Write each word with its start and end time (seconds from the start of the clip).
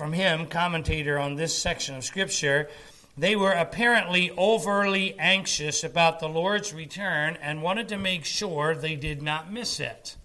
from 0.00 0.14
him, 0.14 0.46
commentator 0.46 1.18
on 1.18 1.34
this 1.34 1.54
section 1.54 1.94
of 1.94 2.02
Scripture, 2.02 2.70
they 3.18 3.36
were 3.36 3.52
apparently 3.52 4.30
overly 4.30 5.14
anxious 5.18 5.84
about 5.84 6.20
the 6.20 6.26
Lord's 6.26 6.72
return 6.72 7.36
and 7.42 7.60
wanted 7.60 7.86
to 7.88 7.98
make 7.98 8.24
sure 8.24 8.74
they 8.74 8.96
did 8.96 9.20
not 9.20 9.52
miss 9.52 9.78
it. 9.78 10.16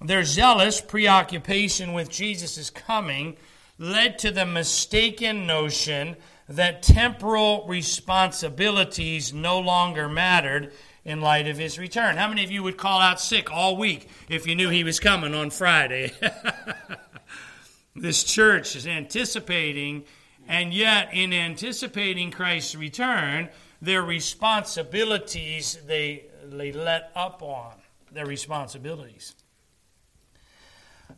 Their 0.00 0.24
zealous 0.24 0.80
preoccupation 0.80 1.92
with 1.92 2.10
Jesus' 2.10 2.70
coming 2.70 3.36
led 3.78 4.18
to 4.18 4.32
the 4.32 4.44
mistaken 4.44 5.46
notion 5.46 6.16
that 6.48 6.82
temporal 6.82 7.68
responsibilities 7.68 9.32
no 9.32 9.60
longer 9.60 10.08
mattered 10.08 10.72
in 11.04 11.20
light 11.20 11.46
of 11.46 11.56
his 11.56 11.78
return. 11.78 12.16
How 12.16 12.26
many 12.26 12.42
of 12.42 12.50
you 12.50 12.64
would 12.64 12.76
call 12.76 13.00
out 13.00 13.20
sick 13.20 13.52
all 13.52 13.76
week 13.76 14.08
if 14.28 14.44
you 14.44 14.56
knew 14.56 14.70
he 14.70 14.82
was 14.82 14.98
coming 14.98 15.36
on 15.36 15.50
Friday? 15.50 16.10
this 18.00 18.24
church 18.24 18.76
is 18.76 18.86
anticipating, 18.86 20.04
and 20.46 20.72
yet 20.72 21.10
in 21.12 21.32
anticipating 21.32 22.30
Christ's 22.30 22.74
return, 22.74 23.48
their 23.80 24.02
responsibilities 24.02 25.78
they, 25.86 26.24
they 26.44 26.72
let 26.72 27.10
up 27.14 27.42
on 27.42 27.74
their 28.12 28.26
responsibilities. 28.26 29.34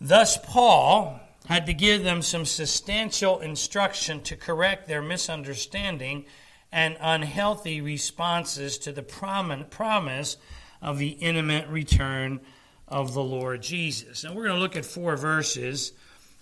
Thus, 0.00 0.38
Paul 0.38 1.20
had 1.46 1.66
to 1.66 1.74
give 1.74 2.04
them 2.04 2.22
some 2.22 2.44
substantial 2.44 3.40
instruction 3.40 4.22
to 4.22 4.36
correct 4.36 4.86
their 4.86 5.02
misunderstanding 5.02 6.24
and 6.72 6.96
unhealthy 7.00 7.80
responses 7.80 8.78
to 8.78 8.92
the 8.92 9.02
promise 9.02 10.36
of 10.80 10.98
the 10.98 11.08
imminent 11.08 11.68
return 11.68 12.40
of 12.86 13.14
the 13.14 13.22
Lord 13.22 13.62
Jesus. 13.62 14.24
Now, 14.24 14.32
we're 14.32 14.44
going 14.44 14.56
to 14.56 14.60
look 14.60 14.76
at 14.76 14.84
four 14.84 15.16
verses, 15.16 15.92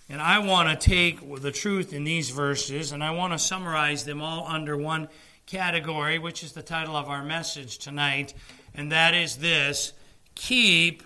and 0.09 0.21
I 0.21 0.39
want 0.39 0.67
to 0.69 0.89
take 0.89 1.41
the 1.41 1.51
truth 1.51 1.93
in 1.93 2.03
these 2.03 2.31
verses 2.31 2.91
and 2.91 3.03
I 3.03 3.11
want 3.11 3.33
to 3.33 3.39
summarize 3.39 4.05
them 4.05 4.21
all 4.21 4.47
under 4.47 4.75
one 4.75 5.07
category, 5.45 6.17
which 6.17 6.43
is 6.43 6.53
the 6.53 6.63
title 6.63 6.95
of 6.95 7.07
our 7.07 7.23
message 7.23 7.77
tonight, 7.77 8.33
and 8.73 8.91
that 8.91 9.13
is 9.13 9.37
this 9.37 9.93
Keep 10.35 11.03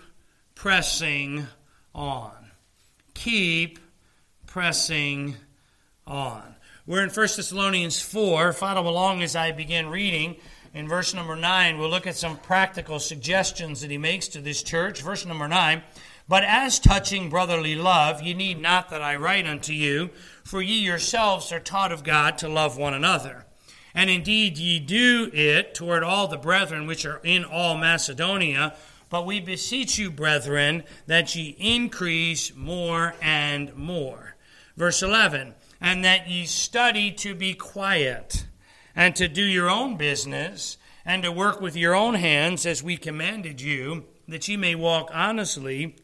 pressing 0.54 1.46
on. 1.94 2.32
Keep 3.14 3.78
pressing 4.46 5.36
on. 6.06 6.54
We're 6.86 7.02
in 7.02 7.10
1 7.10 7.14
Thessalonians 7.14 8.00
4. 8.00 8.52
Follow 8.52 8.88
along 8.88 9.22
as 9.22 9.34
I 9.34 9.52
begin 9.52 9.88
reading. 9.88 10.36
In 10.74 10.88
verse 10.88 11.14
number 11.14 11.36
9, 11.36 11.78
we'll 11.78 11.88
look 11.88 12.06
at 12.06 12.16
some 12.16 12.36
practical 12.36 12.98
suggestions 12.98 13.80
that 13.80 13.90
he 13.90 13.98
makes 13.98 14.28
to 14.28 14.40
this 14.40 14.62
church. 14.62 15.02
Verse 15.02 15.24
number 15.24 15.48
9 15.48 15.82
But 16.28 16.44
as 16.44 16.78
touching 16.78 17.28
brotherly 17.28 17.74
love, 17.74 18.22
ye 18.22 18.34
need 18.34 18.60
not 18.60 18.90
that 18.90 19.02
I 19.02 19.16
write 19.16 19.46
unto 19.46 19.72
you, 19.72 20.10
for 20.42 20.62
ye 20.62 20.78
yourselves 20.78 21.52
are 21.52 21.60
taught 21.60 21.92
of 21.92 22.04
God 22.04 22.38
to 22.38 22.48
love 22.48 22.78
one 22.78 22.94
another. 22.94 23.46
And 23.94 24.10
indeed 24.10 24.58
ye 24.58 24.80
do 24.80 25.30
it 25.32 25.74
toward 25.74 26.02
all 26.02 26.26
the 26.26 26.36
brethren 26.36 26.86
which 26.86 27.04
are 27.04 27.20
in 27.22 27.44
all 27.44 27.76
Macedonia. 27.76 28.74
But 29.10 29.26
we 29.26 29.38
beseech 29.38 29.98
you, 29.98 30.10
brethren, 30.10 30.82
that 31.06 31.34
ye 31.36 31.56
increase 31.58 32.54
more 32.56 33.14
and 33.20 33.74
more. 33.76 34.36
Verse 34.76 35.02
11 35.02 35.54
and 35.84 36.02
that 36.02 36.26
ye 36.30 36.46
study 36.46 37.10
to 37.10 37.34
be 37.34 37.52
quiet, 37.52 38.46
and 38.96 39.14
to 39.14 39.28
do 39.28 39.42
your 39.42 39.68
own 39.68 39.98
business, 39.98 40.78
and 41.04 41.22
to 41.22 41.30
work 41.30 41.60
with 41.60 41.76
your 41.76 41.94
own 41.94 42.14
hands 42.14 42.64
as 42.64 42.82
we 42.82 42.96
commanded 42.96 43.60
you, 43.60 44.06
that 44.26 44.48
ye 44.48 44.56
may 44.56 44.74
walk 44.74 45.10
honestly 45.12 45.94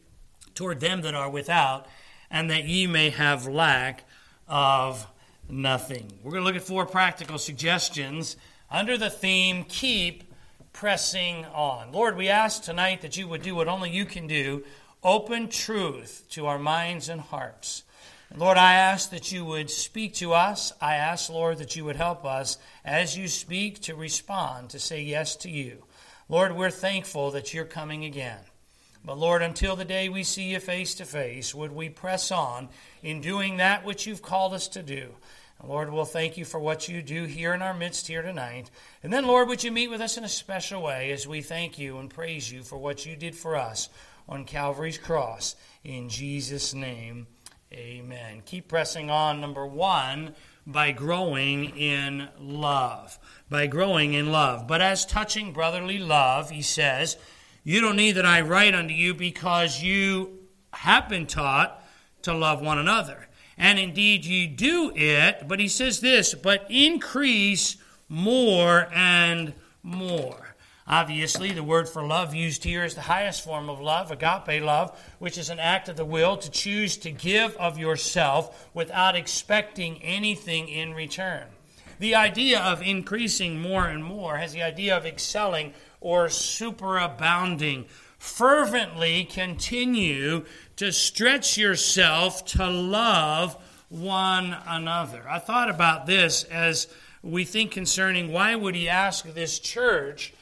toward 0.61 0.79
them 0.79 1.01
that 1.01 1.15
are 1.15 1.27
without, 1.27 1.87
and 2.29 2.51
that 2.51 2.65
ye 2.65 2.85
may 2.85 3.09
have 3.09 3.47
lack 3.47 4.03
of 4.47 5.07
nothing. 5.49 6.05
We're 6.21 6.29
going 6.29 6.43
to 6.43 6.45
look 6.45 6.55
at 6.55 6.61
four 6.61 6.85
practical 6.85 7.39
suggestions 7.39 8.37
under 8.69 8.95
the 8.95 9.09
theme 9.09 9.65
Keep 9.67 10.31
Pressing 10.71 11.45
On. 11.45 11.91
Lord, 11.91 12.15
we 12.15 12.29
ask 12.29 12.61
tonight 12.61 13.01
that 13.01 13.17
you 13.17 13.27
would 13.27 13.41
do 13.41 13.55
what 13.55 13.67
only 13.67 13.89
you 13.89 14.05
can 14.05 14.27
do 14.27 14.63
open 15.03 15.49
truth 15.49 16.27
to 16.29 16.45
our 16.45 16.59
minds 16.59 17.09
and 17.09 17.21
hearts. 17.21 17.83
Lord, 18.35 18.57
I 18.57 18.75
ask 18.75 19.09
that 19.09 19.31
you 19.31 19.43
would 19.43 19.71
speak 19.71 20.13
to 20.15 20.33
us. 20.33 20.71
I 20.79 20.93
ask, 20.93 21.27
Lord, 21.31 21.57
that 21.57 21.75
you 21.75 21.85
would 21.85 21.95
help 21.95 22.23
us 22.23 22.59
as 22.85 23.17
you 23.17 23.27
speak 23.27 23.81
to 23.81 23.95
respond, 23.95 24.69
to 24.69 24.79
say 24.79 25.01
yes 25.01 25.35
to 25.37 25.49
you. 25.49 25.85
Lord, 26.29 26.55
we're 26.55 26.69
thankful 26.69 27.31
that 27.31 27.51
you're 27.51 27.65
coming 27.65 28.05
again. 28.05 28.37
But 29.03 29.17
Lord, 29.17 29.41
until 29.41 29.75
the 29.75 29.85
day 29.85 30.09
we 30.09 30.23
see 30.23 30.51
you 30.51 30.59
face 30.59 30.93
to 30.95 31.05
face, 31.05 31.55
would 31.55 31.71
we 31.71 31.89
press 31.89 32.31
on 32.31 32.69
in 33.01 33.21
doing 33.21 33.57
that 33.57 33.83
which 33.83 34.05
you've 34.05 34.21
called 34.21 34.53
us 34.53 34.67
to 34.69 34.83
do? 34.83 35.15
And 35.59 35.69
Lord, 35.69 35.91
we'll 35.91 36.05
thank 36.05 36.37
you 36.37 36.45
for 36.45 36.59
what 36.59 36.87
you 36.87 37.01
do 37.01 37.25
here 37.25 37.53
in 37.53 37.61
our 37.61 37.73
midst 37.73 38.07
here 38.07 38.21
tonight. 38.21 38.69
And 39.01 39.11
then, 39.11 39.25
Lord, 39.25 39.47
would 39.47 39.63
you 39.63 39.71
meet 39.71 39.89
with 39.89 40.01
us 40.01 40.17
in 40.17 40.23
a 40.23 40.29
special 40.29 40.83
way 40.83 41.11
as 41.11 41.27
we 41.27 41.41
thank 41.41 41.79
you 41.79 41.97
and 41.97 42.09
praise 42.09 42.51
you 42.51 42.61
for 42.63 42.77
what 42.77 43.05
you 43.05 43.15
did 43.15 43.35
for 43.35 43.55
us 43.55 43.89
on 44.29 44.45
Calvary's 44.45 44.97
cross. 44.97 45.55
In 45.83 46.09
Jesus' 46.09 46.73
name. 46.73 47.27
Amen. 47.73 48.41
Keep 48.45 48.67
pressing 48.67 49.09
on. 49.09 49.41
Number 49.41 49.65
one, 49.65 50.35
by 50.67 50.91
growing 50.91 51.75
in 51.77 52.27
love. 52.39 53.17
By 53.49 53.67
growing 53.67 54.13
in 54.13 54.31
love. 54.31 54.67
But 54.67 54.81
as 54.81 55.05
touching 55.05 55.53
brotherly 55.53 55.97
love, 55.97 56.49
he 56.49 56.61
says, 56.61 57.17
You 57.63 57.79
don't 57.81 57.95
need 57.95 58.13
that 58.13 58.25
I 58.25 58.41
write 58.41 58.73
unto 58.73 58.93
you 58.93 59.13
because 59.13 59.81
you 59.81 60.39
have 60.73 61.07
been 61.07 61.27
taught 61.27 61.83
to 62.23 62.33
love 62.33 62.61
one 62.61 62.79
another. 62.79 63.27
And 63.57 63.77
indeed 63.77 64.25
you 64.25 64.47
do 64.47 64.91
it, 64.95 65.47
but 65.47 65.59
he 65.59 65.67
says 65.67 65.99
this, 65.99 66.33
but 66.33 66.65
increase 66.69 67.77
more 68.09 68.87
and 68.93 69.53
more. 69.83 70.55
Obviously, 70.87 71.51
the 71.51 71.63
word 71.63 71.87
for 71.87 72.03
love 72.03 72.33
used 72.33 72.63
here 72.63 72.83
is 72.83 72.95
the 72.95 73.01
highest 73.01 73.43
form 73.43 73.69
of 73.69 73.79
love, 73.79 74.11
agape 74.11 74.63
love, 74.63 74.99
which 75.19 75.37
is 75.37 75.49
an 75.49 75.59
act 75.59 75.87
of 75.87 75.95
the 75.95 76.03
will 76.03 76.37
to 76.37 76.49
choose 76.49 76.97
to 76.97 77.11
give 77.11 77.55
of 77.57 77.77
yourself 77.77 78.69
without 78.73 79.15
expecting 79.15 80.01
anything 80.01 80.67
in 80.67 80.93
return. 80.93 81.45
The 81.99 82.15
idea 82.15 82.59
of 82.59 82.81
increasing 82.81 83.61
more 83.61 83.85
and 83.85 84.03
more 84.03 84.37
has 84.37 84.53
the 84.53 84.63
idea 84.63 84.97
of 84.97 85.05
excelling 85.05 85.73
or 86.01 86.27
superabounding. 86.27 87.87
Fervently 88.17 89.23
continue 89.23 90.43
to 90.75 90.91
stretch 90.91 91.57
yourself 91.57 92.43
to 92.45 92.69
love 92.69 93.55
one 93.87 94.57
another. 94.67 95.23
I 95.27 95.39
thought 95.39 95.69
about 95.69 96.05
this 96.05 96.43
as 96.43 96.87
we 97.23 97.45
think 97.45 97.71
concerning 97.71 98.31
why 98.31 98.55
would 98.55 98.75
he 98.75 98.89
ask 98.89 99.25
this 99.33 99.59
church 99.59 100.33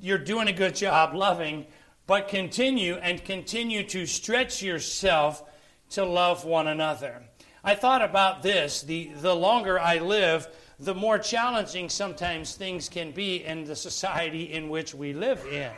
you're 0.00 0.18
doing 0.18 0.48
a 0.48 0.52
good 0.52 0.74
job 0.74 1.14
loving, 1.14 1.66
but 2.06 2.28
continue 2.28 2.96
and 2.96 3.24
continue 3.24 3.82
to 3.84 4.04
stretch 4.04 4.62
yourself 4.62 5.42
to 5.90 6.04
love 6.04 6.44
one 6.44 6.66
another. 6.66 7.22
I 7.62 7.74
thought 7.74 8.02
about 8.02 8.42
this 8.42 8.82
the, 8.82 9.12
the 9.16 9.34
longer 9.34 9.80
I 9.80 9.98
live, 9.98 10.46
the 10.84 10.94
more 10.94 11.18
challenging 11.18 11.88
sometimes 11.88 12.54
things 12.54 12.88
can 12.88 13.12
be 13.12 13.44
in 13.44 13.64
the 13.64 13.76
society 13.76 14.52
in 14.52 14.68
which 14.68 14.94
we 14.94 15.12
live 15.12 15.44
in. 15.46 15.70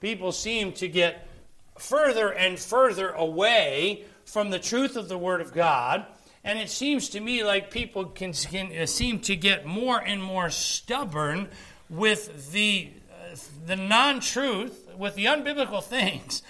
People 0.00 0.32
seem 0.32 0.72
to 0.74 0.88
get 0.88 1.26
further 1.78 2.32
and 2.32 2.58
further 2.58 3.10
away 3.10 4.04
from 4.24 4.50
the 4.50 4.58
truth 4.58 4.96
of 4.96 5.08
the 5.08 5.18
Word 5.18 5.40
of 5.40 5.52
God. 5.52 6.06
And 6.44 6.58
it 6.58 6.70
seems 6.70 7.08
to 7.10 7.20
me 7.20 7.44
like 7.44 7.70
people 7.70 8.06
can, 8.06 8.32
can 8.32 8.76
uh, 8.76 8.86
seem 8.86 9.20
to 9.20 9.36
get 9.36 9.64
more 9.64 9.98
and 9.98 10.22
more 10.22 10.50
stubborn 10.50 11.48
with 11.88 12.52
the 12.52 12.90
the 13.66 13.76
non 13.76 14.20
truth, 14.20 14.88
with 14.96 15.14
the 15.14 15.26
unbiblical 15.26 15.82
things 15.82 16.42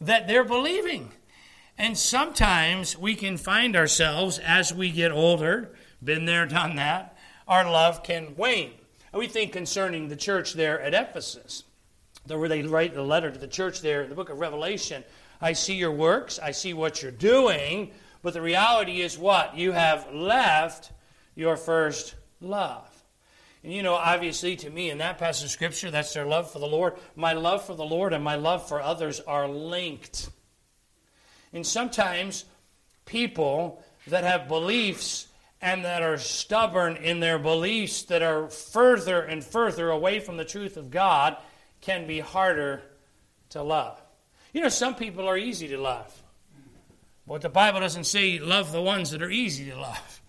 that 0.00 0.26
they're 0.26 0.44
believing. 0.44 1.12
And 1.78 1.96
sometimes 1.96 2.96
we 2.96 3.14
can 3.14 3.36
find 3.36 3.76
ourselves 3.76 4.38
as 4.38 4.72
we 4.72 4.90
get 4.90 5.12
older, 5.12 5.74
been 6.02 6.24
there, 6.24 6.46
done 6.46 6.76
that, 6.76 7.15
our 7.46 7.64
love 7.64 8.02
can 8.02 8.34
wane. 8.36 8.72
And 9.12 9.20
We 9.20 9.28
think 9.28 9.52
concerning 9.52 10.08
the 10.08 10.16
church 10.16 10.54
there 10.54 10.80
at 10.80 10.94
Ephesus, 10.94 11.64
where 12.26 12.48
they 12.48 12.62
write 12.62 12.94
the 12.94 13.02
letter 13.02 13.30
to 13.30 13.38
the 13.38 13.46
church 13.46 13.80
there 13.80 14.02
in 14.02 14.08
the 14.08 14.16
book 14.16 14.30
of 14.30 14.40
Revelation. 14.40 15.04
I 15.40 15.52
see 15.52 15.74
your 15.74 15.92
works, 15.92 16.38
I 16.38 16.50
see 16.50 16.74
what 16.74 17.02
you're 17.02 17.12
doing, 17.12 17.92
but 18.22 18.34
the 18.34 18.42
reality 18.42 19.00
is 19.00 19.18
what? 19.18 19.56
You 19.56 19.72
have 19.72 20.12
left 20.12 20.90
your 21.34 21.56
first 21.56 22.14
love. 22.40 22.90
And 23.62 23.72
you 23.72 23.82
know, 23.82 23.94
obviously, 23.94 24.56
to 24.56 24.70
me, 24.70 24.90
in 24.90 24.98
that 24.98 25.18
passage 25.18 25.44
of 25.46 25.50
Scripture, 25.50 25.90
that's 25.90 26.14
their 26.14 26.26
love 26.26 26.50
for 26.50 26.58
the 26.58 26.66
Lord. 26.66 26.94
My 27.14 27.32
love 27.32 27.64
for 27.64 27.74
the 27.74 27.84
Lord 27.84 28.12
and 28.12 28.22
my 28.22 28.36
love 28.36 28.68
for 28.68 28.80
others 28.80 29.20
are 29.20 29.48
linked. 29.48 30.30
And 31.52 31.66
sometimes 31.66 32.44
people 33.04 33.82
that 34.06 34.24
have 34.24 34.48
beliefs 34.48 35.26
and 35.60 35.84
that 35.84 36.02
are 36.02 36.18
stubborn 36.18 36.96
in 36.96 37.20
their 37.20 37.38
beliefs, 37.38 38.02
that 38.04 38.22
are 38.22 38.48
further 38.48 39.20
and 39.22 39.44
further 39.44 39.90
away 39.90 40.20
from 40.20 40.36
the 40.36 40.44
truth 40.44 40.76
of 40.76 40.90
God, 40.90 41.36
can 41.80 42.06
be 42.06 42.20
harder 42.20 42.82
to 43.50 43.62
love. 43.62 44.00
You 44.52 44.62
know, 44.62 44.68
some 44.68 44.94
people 44.94 45.28
are 45.28 45.36
easy 45.36 45.68
to 45.68 45.78
love. 45.78 46.22
But 47.26 47.42
the 47.42 47.48
Bible 47.48 47.80
doesn't 47.80 48.04
say 48.04 48.38
love 48.38 48.72
the 48.72 48.82
ones 48.82 49.10
that 49.10 49.22
are 49.22 49.30
easy 49.30 49.70
to 49.70 49.78
love. 49.78 50.20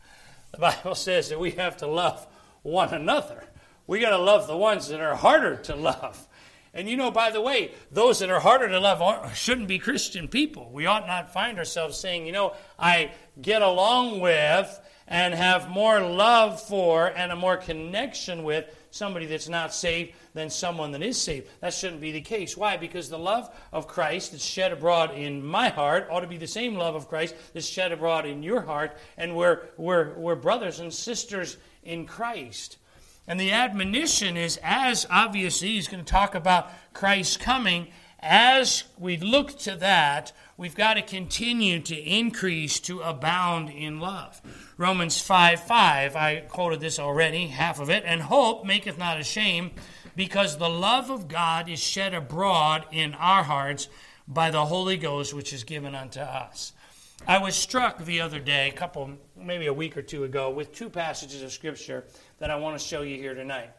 The 0.52 0.58
Bible 0.58 0.96
says 0.96 1.30
that 1.30 1.40
we 1.40 1.52
have 1.52 1.78
to 1.78 1.88
love 1.88 2.26
one 2.64 2.94
another. 2.94 3.44
We 3.86 4.00
got 4.00 4.10
to 4.10 4.18
love 4.18 4.48
the 4.48 4.58
ones 4.58 4.88
that 4.90 5.00
are 5.00 5.16
harder 5.16 5.58
to 5.64 5.76
love. 5.76 6.28
And 6.74 6.90
you 6.90 6.98
know, 6.98 7.10
by 7.10 7.32
the 7.32 7.42
way, 7.42 7.72
those 7.92 8.20
that 8.20 8.30
are 8.30 8.40
harder 8.40 8.68
to 8.68 8.80
love 8.80 9.36
shouldn't 9.36 9.68
be 9.68 9.80
Christian 9.80 10.28
people. 10.28 10.70
We 10.72 10.86
ought 10.86 11.08
not 11.08 11.34
find 11.34 11.58
ourselves 11.58 11.98
saying, 11.98 12.26
you 12.26 12.32
know, 12.32 12.54
I 12.78 13.12
get 13.42 13.62
along 13.62 14.20
with 14.20 14.80
and 15.08 15.34
have 15.34 15.70
more 15.70 16.02
love 16.02 16.62
for 16.62 17.08
and 17.08 17.32
a 17.32 17.36
more 17.36 17.58
connection 17.58 18.44
with 18.44 18.66
somebody 18.92 19.26
that's 19.26 19.48
not 19.48 19.74
saved 19.74 20.14
than 20.34 20.50
someone 20.50 20.92
that 20.92 21.02
is 21.02 21.20
saved. 21.20 21.48
That 21.62 21.74
shouldn't 21.74 22.02
be 22.02 22.12
the 22.12 22.22
case. 22.22 22.58
Why? 22.58 22.78
Because 22.78 23.10
the 23.10 23.18
love 23.18 23.50
of 23.72 23.88
Christ 23.88 24.32
that's 24.32 24.44
shed 24.44 24.72
abroad 24.72 25.16
in 25.16 25.46
my 25.46 25.70
heart 25.70 26.08
ought 26.12 26.22
to 26.22 26.28
be 26.28 26.38
the 26.38 26.48
same 26.48 26.76
love 26.76 26.96
of 26.96 27.08
Christ 27.08 27.36
that's 27.54 27.68
shed 27.68 27.92
abroad 27.92 28.26
in 28.26 28.44
your 28.44 28.62
heart, 28.62 28.98
and 29.18 29.36
we're, 29.36 29.62
we're, 29.78 30.14
we're 30.16 30.36
brothers 30.36 30.80
and 30.80 30.94
sisters 30.94 31.58
in 31.84 32.06
Christ. 32.06 32.78
And 33.28 33.40
the 33.40 33.52
admonition 33.52 34.38
is 34.38 34.58
as 34.64 35.06
obviously 35.10 35.70
he's 35.70 35.90
going 35.90 36.04
to 36.04 36.10
talk 36.10 36.34
about 36.34 36.72
Christ 36.94 37.40
coming. 37.40 37.88
As 38.20 38.84
we 38.98 39.18
look 39.18 39.60
to 39.60 39.76
that, 39.76 40.32
we've 40.58 40.76
got 40.76 40.96
to 40.96 41.04
continue 41.04 41.80
to 41.82 41.96
increase, 41.96 42.80
to 42.82 43.02
abound 43.02 43.70
in 43.70 44.00
love. 44.00 44.42
Romans 44.76 45.22
5 45.22 45.64
5, 45.64 46.16
I 46.16 46.40
quoted 46.48 46.80
this 46.80 46.98
already, 46.98 47.48
half 47.48 47.80
of 47.80 47.90
it, 47.92 48.04
and 48.06 48.22
hope 48.22 48.66
maketh 48.66 48.98
not 48.98 49.20
ashamed, 49.20 49.72
because 50.16 50.58
the 50.58 50.70
love 50.70 51.12
of 51.12 51.28
God 51.28 51.70
is 51.70 51.80
shed 51.80 52.16
abroad 52.16 52.86
in 52.92 53.14
our 53.14 53.44
hearts 53.44 53.88
by 54.28 54.50
the 54.50 54.66
Holy 54.66 54.98
Ghost, 54.98 55.34
which 55.34 55.54
is 55.54 55.64
given 55.64 55.94
unto 55.94 56.20
us. 56.20 56.74
I 57.28 57.38
was 57.38 57.56
struck 57.56 58.04
the 58.04 58.22
other 58.22 58.40
day, 58.40 58.70
a 58.70 58.74
couple, 58.74 59.12
maybe 59.36 59.68
a 59.68 59.74
week 59.74 59.96
or 59.96 60.02
two 60.02 60.24
ago, 60.24 60.50
with 60.50 60.74
two 60.74 60.90
passages 60.90 61.44
of 61.44 61.52
Scripture 61.52 62.06
that 62.40 62.50
I 62.50 62.56
want 62.56 62.80
to 62.80 62.86
show 62.86 63.04
you 63.04 63.18
here 63.18 63.36
tonight. 63.36 63.70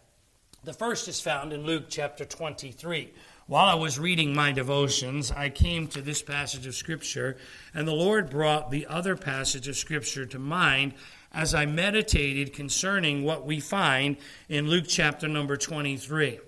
The 0.64 0.72
first 0.72 1.08
is 1.08 1.20
found 1.20 1.52
in 1.52 1.64
Luke 1.64 1.84
chapter 1.88 2.24
23. 2.24 3.12
While 3.48 3.64
I 3.64 3.76
was 3.76 3.98
reading 3.98 4.34
my 4.34 4.52
devotions, 4.52 5.32
I 5.32 5.48
came 5.48 5.88
to 5.88 6.02
this 6.02 6.20
passage 6.20 6.66
of 6.66 6.74
Scripture, 6.74 7.38
and 7.72 7.88
the 7.88 7.94
Lord 7.94 8.28
brought 8.28 8.70
the 8.70 8.86
other 8.86 9.16
passage 9.16 9.68
of 9.68 9.76
Scripture 9.78 10.26
to 10.26 10.38
mind 10.38 10.92
as 11.32 11.54
I 11.54 11.64
meditated 11.64 12.52
concerning 12.52 13.24
what 13.24 13.46
we 13.46 13.58
find 13.58 14.18
in 14.50 14.68
Luke 14.68 14.84
chapter 14.86 15.26
number 15.26 15.56
23. 15.56 16.40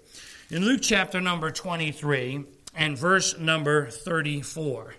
In 0.51 0.67
Luke 0.67 0.83
chapter 0.83 1.23
number 1.23 1.51
23 1.51 2.45
and 2.75 2.99
verse 2.99 3.39
number 3.39 3.87
34, 3.87 4.95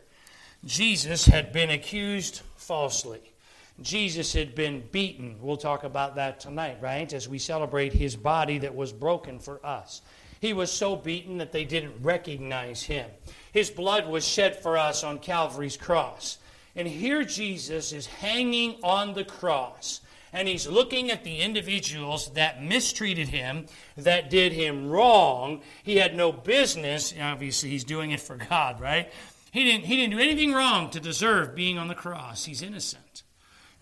Jesus 0.65 1.27
had 1.27 1.53
been 1.53 1.69
accused 1.69 2.41
falsely. 2.55 3.31
Jesus 3.79 4.33
had 4.33 4.55
been 4.55 4.83
beaten. 4.91 5.35
We'll 5.39 5.55
talk 5.55 5.83
about 5.83 6.15
that 6.15 6.39
tonight, 6.39 6.79
right? 6.81 7.13
As 7.13 7.29
we 7.29 7.37
celebrate 7.37 7.93
his 7.93 8.15
body 8.15 8.57
that 8.57 8.73
was 8.73 8.91
broken 8.91 9.37
for 9.37 9.63
us. 9.63 10.01
He 10.41 10.53
was 10.53 10.71
so 10.71 10.95
beaten 10.95 11.37
that 11.37 11.51
they 11.51 11.63
didn't 11.63 12.01
recognize 12.01 12.81
him. 12.81 13.07
His 13.53 13.69
blood 13.69 14.09
was 14.09 14.27
shed 14.27 14.55
for 14.55 14.75
us 14.75 15.03
on 15.03 15.19
Calvary's 15.19 15.77
cross. 15.77 16.39
And 16.75 16.87
here 16.87 17.23
Jesus 17.23 17.93
is 17.93 18.07
hanging 18.07 18.77
on 18.81 19.13
the 19.13 19.23
cross. 19.23 20.01
And 20.33 20.47
he's 20.47 20.65
looking 20.65 21.11
at 21.11 21.23
the 21.23 21.41
individuals 21.41 22.31
that 22.33 22.63
mistreated 22.63 23.27
him, 23.27 23.67
that 23.97 24.31
did 24.31 24.51
him 24.51 24.89
wrong. 24.89 25.61
He 25.83 25.97
had 25.97 26.15
no 26.15 26.31
business. 26.31 27.13
Obviously, 27.21 27.69
he's 27.69 27.83
doing 27.83 28.09
it 28.09 28.19
for 28.19 28.37
God, 28.37 28.81
right? 28.81 29.11
He 29.51 29.63
didn't, 29.63 29.85
he 29.85 29.95
didn't 29.95 30.17
do 30.17 30.23
anything 30.23 30.53
wrong 30.53 30.89
to 30.89 30.99
deserve 30.99 31.53
being 31.53 31.77
on 31.77 31.87
the 31.87 31.95
cross. 31.95 32.45
He's 32.45 32.63
innocent. 32.63 33.21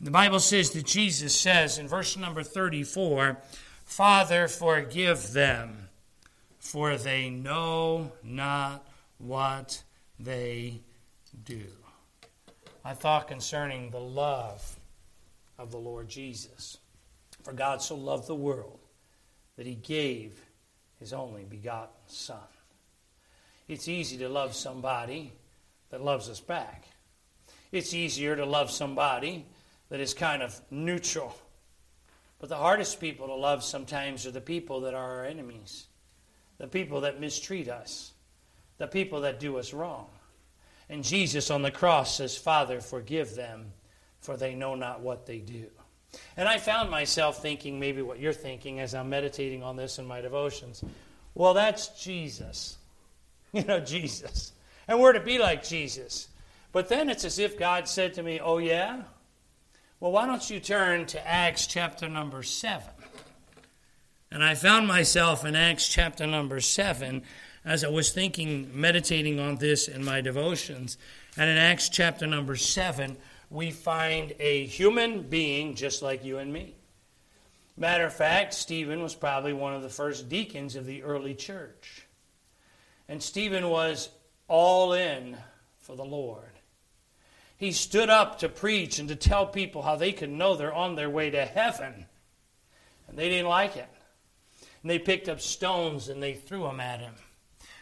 The 0.01 0.11
Bible 0.11 0.39
says 0.39 0.71
that 0.71 0.85
Jesus 0.85 1.33
says 1.33 1.77
in 1.77 1.87
verse 1.87 2.17
number 2.17 2.43
34 2.43 3.37
Father, 3.85 4.47
forgive 4.47 5.33
them, 5.33 5.88
for 6.59 6.95
they 6.97 7.29
know 7.29 8.11
not 8.23 8.87
what 9.17 9.83
they 10.19 10.81
do. 11.43 11.65
I 12.83 12.93
thought 12.93 13.27
concerning 13.27 13.89
the 13.89 13.99
love 13.99 14.79
of 15.57 15.71
the 15.71 15.77
Lord 15.77 16.07
Jesus. 16.07 16.77
For 17.43 17.53
God 17.53 17.81
so 17.81 17.95
loved 17.95 18.27
the 18.27 18.35
world 18.35 18.79
that 19.57 19.65
he 19.65 19.75
gave 19.75 20.41
his 20.99 21.13
only 21.13 21.43
begotten 21.43 21.95
Son. 22.07 22.37
It's 23.67 23.87
easy 23.87 24.17
to 24.17 24.29
love 24.29 24.55
somebody 24.55 25.33
that 25.89 26.03
loves 26.03 26.29
us 26.29 26.39
back. 26.39 26.85
It's 27.71 27.93
easier 27.93 28.35
to 28.35 28.45
love 28.45 28.71
somebody 28.71 29.45
that 29.89 29.99
is 29.99 30.13
kind 30.13 30.41
of 30.41 30.59
neutral. 30.71 31.35
But 32.39 32.49
the 32.49 32.55
hardest 32.55 32.99
people 32.99 33.27
to 33.27 33.35
love 33.35 33.63
sometimes 33.63 34.25
are 34.25 34.31
the 34.31 34.41
people 34.41 34.81
that 34.81 34.93
are 34.93 35.19
our 35.19 35.25
enemies, 35.25 35.87
the 36.59 36.67
people 36.67 37.01
that 37.01 37.19
mistreat 37.19 37.67
us, 37.67 38.11
the 38.77 38.87
people 38.87 39.21
that 39.21 39.39
do 39.39 39.57
us 39.57 39.73
wrong. 39.73 40.07
And 40.89 41.03
Jesus 41.03 41.49
on 41.49 41.61
the 41.61 41.71
cross 41.71 42.17
says, 42.17 42.37
Father, 42.37 42.81
forgive 42.81 43.35
them, 43.35 43.71
for 44.19 44.37
they 44.37 44.53
know 44.53 44.75
not 44.75 45.01
what 45.01 45.25
they 45.25 45.39
do. 45.39 45.67
And 46.35 46.47
I 46.47 46.57
found 46.57 46.89
myself 46.89 47.41
thinking 47.41 47.79
maybe 47.79 48.01
what 48.01 48.19
you're 48.19 48.33
thinking 48.33 48.79
as 48.79 48.93
I'm 48.93 49.09
meditating 49.09 49.63
on 49.63 49.75
this 49.75 49.99
in 49.99 50.05
my 50.05 50.21
devotions. 50.21 50.83
Well, 51.33 51.53
that's 51.53 51.87
Jesus. 52.01 52.77
You 53.51 53.63
know, 53.63 53.79
Jesus. 53.79 54.51
And 54.87 54.99
we're 54.99 55.13
to 55.13 55.19
be 55.19 55.39
like 55.39 55.63
Jesus. 55.63 56.27
But 56.71 56.87
then 56.87 57.09
it's 57.09 57.25
as 57.25 57.39
if 57.39 57.57
God 57.57 57.87
said 57.87 58.13
to 58.13 58.21
me, 58.21 58.39
Oh, 58.39 58.59
yeah? 58.59 59.01
Well, 59.99 60.11
why 60.11 60.27
don't 60.27 60.47
you 60.51 60.59
turn 60.59 61.07
to 61.07 61.27
Acts 61.27 61.65
chapter 61.65 62.07
number 62.07 62.43
7? 62.43 62.87
And 64.31 64.43
I 64.43 64.53
found 64.55 64.87
myself 64.87 65.43
in 65.43 65.55
Acts 65.55 65.87
chapter 65.87 66.27
number 66.27 66.59
7 66.59 67.23
as 67.65 67.83
I 67.83 67.89
was 67.89 68.11
thinking, 68.11 68.69
meditating 68.73 69.39
on 69.39 69.57
this 69.57 69.87
in 69.87 70.03
my 70.03 70.21
devotions. 70.21 70.97
And 71.35 71.49
in 71.49 71.57
Acts 71.57 71.89
chapter 71.89 72.25
number 72.27 72.55
7, 72.55 73.17
we 73.49 73.71
find 73.71 74.33
a 74.39 74.65
human 74.65 75.23
being 75.23 75.75
just 75.75 76.01
like 76.01 76.23
you 76.23 76.37
and 76.37 76.53
me. 76.53 76.75
Matter 77.75 78.05
of 78.05 78.13
fact, 78.13 78.53
Stephen 78.53 79.01
was 79.01 79.15
probably 79.15 79.53
one 79.53 79.73
of 79.73 79.81
the 79.81 79.89
first 79.89 80.29
deacons 80.29 80.75
of 80.75 80.85
the 80.85 81.01
early 81.03 81.33
church. 81.33 82.05
And 83.07 83.23
Stephen 83.23 83.69
was 83.69 84.09
all 84.47 84.93
in 84.93 85.37
for 85.79 85.95
the 85.95 86.05
Lord. 86.05 86.43
He 87.57 87.71
stood 87.71 88.09
up 88.09 88.39
to 88.39 88.49
preach 88.49 88.99
and 88.99 89.09
to 89.09 89.15
tell 89.15 89.47
people 89.47 89.81
how 89.81 89.95
they 89.95 90.11
could 90.11 90.29
know 90.29 90.55
they're 90.55 90.73
on 90.73 90.95
their 90.95 91.09
way 91.09 91.29
to 91.29 91.45
heaven. 91.45 92.05
And 93.07 93.17
they 93.17 93.29
didn't 93.29 93.49
like 93.49 93.75
it. 93.75 93.89
And 94.81 94.89
they 94.89 94.99
picked 94.99 95.29
up 95.29 95.41
stones 95.41 96.09
and 96.09 96.21
they 96.21 96.33
threw 96.33 96.63
them 96.63 96.79
at 96.79 97.01
him. 97.01 97.15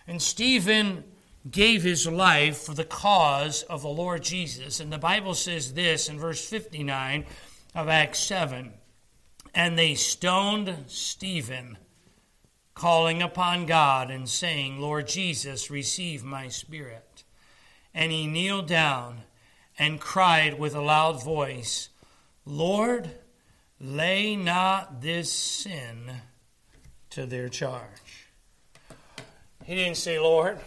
And 0.07 0.21
Stephen 0.21 1.03
gave 1.49 1.83
his 1.83 2.07
life 2.07 2.57
for 2.57 2.73
the 2.73 2.83
cause 2.83 3.63
of 3.63 3.81
the 3.81 3.89
Lord 3.89 4.23
Jesus. 4.23 4.79
And 4.79 4.91
the 4.91 4.97
Bible 4.97 5.33
says 5.33 5.73
this 5.73 6.09
in 6.09 6.19
verse 6.19 6.45
59 6.47 7.25
of 7.75 7.87
Acts 7.87 8.19
7 8.19 8.73
And 9.53 9.77
they 9.77 9.95
stoned 9.95 10.75
Stephen, 10.87 11.77
calling 12.73 13.21
upon 13.21 13.65
God 13.65 14.11
and 14.11 14.27
saying, 14.27 14.79
Lord 14.79 15.07
Jesus, 15.07 15.69
receive 15.69 16.23
my 16.23 16.47
spirit. 16.47 17.23
And 17.93 18.11
he 18.11 18.27
kneeled 18.27 18.67
down 18.67 19.21
and 19.79 19.99
cried 19.99 20.59
with 20.59 20.75
a 20.75 20.81
loud 20.81 21.23
voice, 21.23 21.89
Lord, 22.45 23.11
lay 23.79 24.35
not 24.35 25.01
this 25.01 25.31
sin 25.31 26.21
to 27.17 27.25
their 27.25 27.49
charge. 27.49 28.27
He 29.65 29.73
didn't 29.73 29.97
say, 29.97 30.19
Lord, 30.19 30.59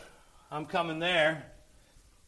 I'm 0.50 0.66
coming 0.66 0.98
there, 0.98 1.46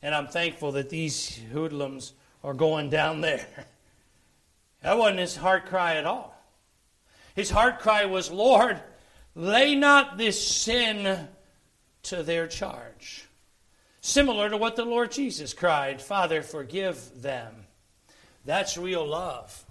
and 0.01 0.15
I'm 0.15 0.29
thankful 0.29 0.71
that 0.73 0.91
these 0.91 1.41
hoodlums 1.51 2.13
are 2.45 2.55
going 2.55 2.89
down 2.89 3.21
there. 3.21 3.45
That 4.83 4.97
wasn't 4.97 5.19
his 5.19 5.35
heart 5.35 5.67
cry 5.67 5.97
at 5.97 6.05
all. 6.05 6.41
His 7.35 7.51
heart 7.51 7.81
cry 7.81 8.05
was, 8.05 8.31
Lord, 8.31 8.81
lay 9.35 9.75
not 9.75 10.19
this 10.19 10.45
sin 10.45 11.27
to 12.05 12.23
their 12.23 12.47
charge. 12.47 13.27
Similar 14.03 14.51
to 14.51 14.57
what 14.57 14.77
the 14.77 14.85
Lord 14.85 15.11
Jesus 15.11 15.53
cried, 15.53 16.01
Father, 16.01 16.43
forgive 16.43 17.23
them. 17.23 17.67
That's 18.45 18.79
real 18.79 19.05
love. 19.05 19.65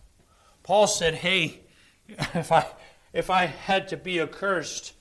Paul 0.63 0.88
said, 0.88 1.15
Hey, 1.15 1.62
if 2.08 2.51
I, 2.51 2.65
if 3.13 3.30
I 3.30 3.46
had 3.46 3.88
to 3.89 3.98
be 3.98 4.20
accursed 4.20 4.94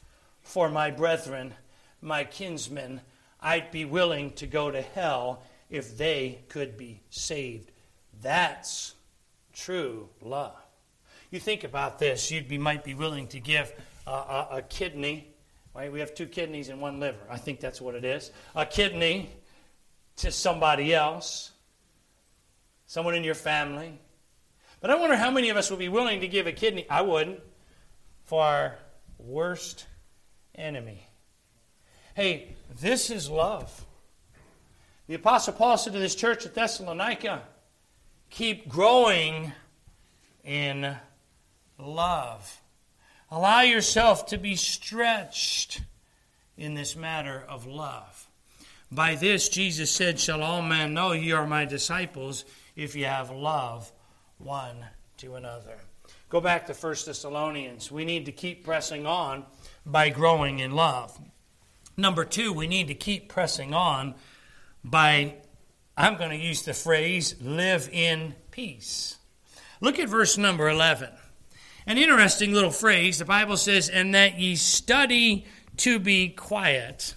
for 0.42 0.68
my 0.68 0.90
brethren, 0.90 1.54
my 2.00 2.24
kinsmen, 2.24 3.00
I'd 3.40 3.70
be 3.70 3.84
willing 3.84 4.32
to 4.32 4.46
go 4.46 4.70
to 4.70 4.82
hell 4.82 5.42
if 5.68 5.96
they 5.96 6.42
could 6.48 6.76
be 6.76 7.00
saved. 7.10 7.70
That's 8.20 8.94
true 9.52 10.08
love. 10.20 10.56
You 11.30 11.38
think 11.38 11.64
about 11.64 11.98
this, 11.98 12.30
you 12.30 12.42
be, 12.42 12.58
might 12.58 12.84
be 12.84 12.94
willing 12.94 13.28
to 13.28 13.40
give 13.40 13.72
a, 14.06 14.10
a, 14.10 14.48
a 14.52 14.62
kidney 14.62 15.30
Right? 15.74 15.92
We 15.92 16.00
have 16.00 16.14
two 16.14 16.26
kidneys 16.26 16.68
and 16.68 16.80
one 16.80 16.98
liver. 16.98 17.20
I 17.30 17.36
think 17.36 17.60
that's 17.60 17.80
what 17.80 17.94
it 17.94 18.04
is. 18.04 18.30
A 18.54 18.66
kidney 18.66 19.30
to 20.16 20.32
somebody 20.32 20.92
else 20.92 21.52
someone 22.86 23.14
in 23.14 23.22
your 23.22 23.36
family. 23.36 24.00
But 24.80 24.90
I 24.90 24.96
wonder 24.96 25.14
how 25.14 25.30
many 25.30 25.48
of 25.50 25.56
us 25.56 25.70
would 25.70 25.78
be 25.78 25.88
willing 25.88 26.22
to 26.22 26.28
give 26.28 26.48
a 26.48 26.52
kidney, 26.52 26.86
I 26.90 27.02
wouldn't, 27.02 27.38
for 28.30 28.44
our 28.44 28.78
worst 29.18 29.86
enemy. 30.54 31.04
Hey, 32.14 32.54
this 32.80 33.10
is 33.10 33.28
love. 33.28 33.84
The 35.08 35.16
Apostle 35.16 35.54
Paul 35.54 35.76
said 35.76 35.94
to 35.94 35.98
this 35.98 36.14
church 36.14 36.46
at 36.46 36.54
Thessalonica, 36.54 37.42
keep 38.30 38.68
growing 38.68 39.50
in 40.44 40.94
love. 41.76 42.62
Allow 43.32 43.62
yourself 43.62 44.26
to 44.26 44.38
be 44.38 44.54
stretched 44.54 45.80
in 46.56 46.74
this 46.74 46.94
matter 46.94 47.44
of 47.48 47.66
love. 47.66 48.28
By 48.92 49.16
this, 49.16 49.48
Jesus 49.48 49.90
said, 49.90 50.20
Shall 50.20 50.44
all 50.44 50.62
men 50.62 50.94
know 50.94 51.10
ye 51.10 51.32
are 51.32 51.48
my 51.48 51.64
disciples 51.64 52.44
if 52.76 52.94
you 52.94 53.06
have 53.06 53.32
love 53.32 53.90
one 54.38 54.86
to 55.16 55.34
another. 55.34 55.78
Go 56.30 56.40
back 56.40 56.66
to 56.68 56.72
1 56.72 56.94
Thessalonians. 57.06 57.90
We 57.90 58.04
need 58.04 58.26
to 58.26 58.32
keep 58.32 58.64
pressing 58.64 59.04
on 59.04 59.44
by 59.84 60.10
growing 60.10 60.60
in 60.60 60.70
love. 60.70 61.18
Number 61.96 62.24
two, 62.24 62.52
we 62.52 62.68
need 62.68 62.86
to 62.86 62.94
keep 62.94 63.28
pressing 63.28 63.74
on 63.74 64.14
by, 64.84 65.34
I'm 65.96 66.16
going 66.16 66.30
to 66.30 66.36
use 66.36 66.62
the 66.62 66.72
phrase, 66.72 67.34
live 67.42 67.90
in 67.92 68.36
peace. 68.52 69.16
Look 69.80 69.98
at 69.98 70.08
verse 70.08 70.38
number 70.38 70.68
11. 70.68 71.10
An 71.84 71.98
interesting 71.98 72.52
little 72.52 72.70
phrase. 72.70 73.18
The 73.18 73.24
Bible 73.24 73.56
says, 73.56 73.88
and 73.88 74.14
that 74.14 74.38
ye 74.38 74.54
study 74.54 75.46
to 75.78 75.98
be 75.98 76.28
quiet. 76.28 77.16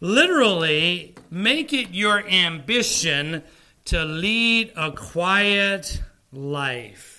Literally, 0.00 1.14
make 1.30 1.72
it 1.72 1.90
your 1.92 2.28
ambition 2.28 3.42
to 3.86 4.04
lead 4.04 4.70
a 4.76 4.92
quiet 4.92 6.02
life. 6.30 7.17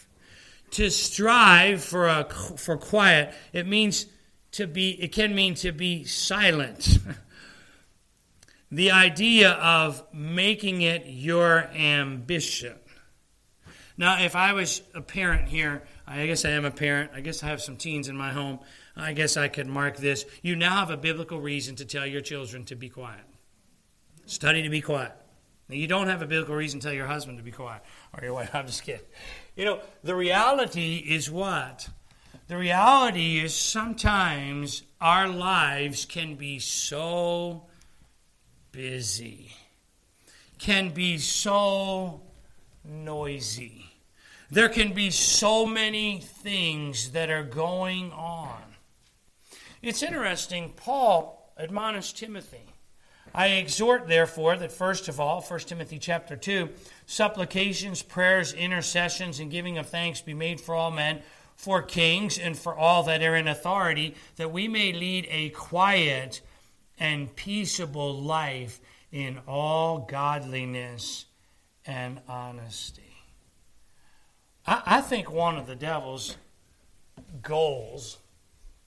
To 0.72 0.90
strive 0.90 1.84
for 1.84 2.08
a 2.08 2.26
for 2.26 2.78
quiet, 2.78 3.34
it 3.54 3.68
means 3.68 4.06
to 4.52 4.68
be 4.68 4.92
it 4.92 5.12
can 5.12 5.34
mean 5.36 5.56
to 5.56 5.72
be 5.72 6.04
silent. 6.04 7.00
the 8.72 8.92
idea 8.92 9.52
of 9.52 10.04
making 10.14 10.82
it 10.82 11.06
your 11.08 11.70
ambition. 11.76 12.76
Now, 13.98 14.24
if 14.24 14.36
I 14.36 14.54
was 14.54 14.82
a 14.94 15.02
parent 15.02 15.50
here, 15.50 15.84
I 16.08 16.26
guess 16.26 16.46
I 16.46 16.52
am 16.52 16.64
a 16.64 16.72
parent. 16.72 17.12
I 17.14 17.20
guess 17.20 17.44
I 17.44 17.48
have 17.48 17.62
some 17.62 17.76
teens 17.76 18.08
in 18.08 18.16
my 18.16 18.32
home. 18.32 18.60
I 18.96 19.14
guess 19.14 19.36
I 19.38 19.50
could 19.50 19.68
mark 19.68 19.98
this. 19.98 20.26
You 20.42 20.56
now 20.56 20.78
have 20.78 20.90
a 20.90 20.98
biblical 20.98 21.42
reason 21.42 21.76
to 21.78 21.86
tell 21.86 22.06
your 22.06 22.22
children 22.22 22.64
to 22.66 22.76
be 22.76 22.90
quiet. 22.90 23.26
Study 24.26 24.64
to 24.64 24.70
be 24.70 24.82
quiet. 24.82 25.12
Now, 25.68 25.76
you 25.76 25.88
don't 25.88 26.08
have 26.08 26.22
a 26.22 26.26
biblical 26.26 26.56
reason 26.56 26.80
to 26.80 26.88
tell 26.88 26.94
your 26.94 27.08
husband 27.08 27.40
to 27.40 27.44
be 27.44 27.52
quiet 27.52 27.82
or 28.14 28.24
your 28.24 28.34
wife. 28.34 28.52
I'm 28.56 28.68
just 28.68 28.84
kidding. 28.84 29.06
You 29.60 29.66
know, 29.66 29.82
the 30.06 30.16
reality 30.16 31.04
is 31.06 31.30
what? 31.30 31.90
The 32.48 32.56
reality 32.56 33.42
is 33.42 33.54
sometimes 33.54 34.84
our 35.02 35.28
lives 35.28 36.06
can 36.06 36.36
be 36.36 36.60
so 36.60 37.64
busy, 38.72 39.52
can 40.60 40.92
be 40.92 41.18
so 41.18 42.22
noisy. 42.86 43.92
There 44.50 44.70
can 44.70 44.94
be 44.94 45.10
so 45.10 45.66
many 45.66 46.22
things 46.22 47.12
that 47.12 47.30
are 47.30 47.44
going 47.44 48.14
on. 48.14 48.62
It's 49.82 50.02
interesting, 50.02 50.72
Paul 50.78 51.52
admonished 51.58 52.18
Timothy. 52.18 52.70
I 53.34 53.48
exhort, 53.48 54.08
therefore, 54.08 54.58
that 54.58 54.72
first 54.72 55.08
of 55.08 55.20
all, 55.20 55.42
1 55.42 55.60
Timothy 55.62 56.00
chapter 56.00 56.36
2, 56.36 56.70
supplications, 57.10 58.04
prayers, 58.04 58.54
intercessions, 58.54 59.40
and 59.40 59.50
giving 59.50 59.80
of 59.80 59.90
thanks 59.90 60.22
be 60.22 60.36
made 60.36 60.62
for 60.62 60.76
all 60.76 60.92
men, 60.92 61.20
for 61.56 61.82
kings, 61.82 62.38
and 62.38 62.56
for 62.56 62.78
all 62.78 63.02
that 63.02 63.24
are 63.24 63.36
in 63.36 63.48
authority, 63.48 64.14
that 64.36 64.52
we 64.52 64.68
may 64.68 64.94
lead 64.94 65.28
a 65.32 65.50
quiet 65.50 66.40
and 67.00 67.36
peaceable 67.36 68.22
life 68.22 68.80
in 69.12 69.40
all 69.48 70.06
godliness 70.08 71.26
and 71.84 72.22
honesty. 72.28 73.02
I, 74.68 74.84
I 74.86 75.02
think 75.02 75.32
one 75.32 75.58
of 75.58 75.66
the 75.66 75.76
devil's 75.76 76.38
goals 77.42 78.20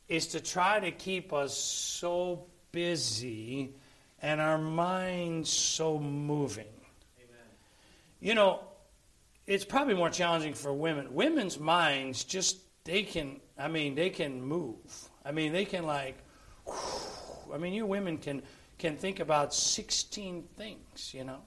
is 0.08 0.28
to 0.28 0.40
try 0.40 0.78
to 0.78 0.92
keep 0.92 1.32
us 1.32 1.58
so 1.58 2.46
busy 2.70 3.74
and 4.20 4.40
our 4.40 4.58
minds 4.58 5.50
so 5.50 5.98
moving. 5.98 6.66
You 8.22 8.36
know, 8.36 8.60
it's 9.48 9.64
probably 9.64 9.94
more 9.94 10.08
challenging 10.08 10.54
for 10.54 10.72
women. 10.72 11.12
Women's 11.12 11.58
minds 11.58 12.22
just 12.22 12.58
they 12.84 13.02
can 13.02 13.40
I 13.58 13.66
mean 13.66 13.96
they 13.96 14.10
can 14.10 14.40
move. 14.40 14.78
I 15.24 15.32
mean 15.32 15.52
they 15.52 15.64
can 15.64 15.84
like 15.84 16.16
I 17.52 17.58
mean 17.58 17.74
you 17.74 17.84
women 17.84 18.18
can 18.18 18.42
can 18.78 18.96
think 18.96 19.18
about 19.18 19.52
16 19.52 20.44
things, 20.56 21.12
you 21.12 21.24
know. 21.24 21.40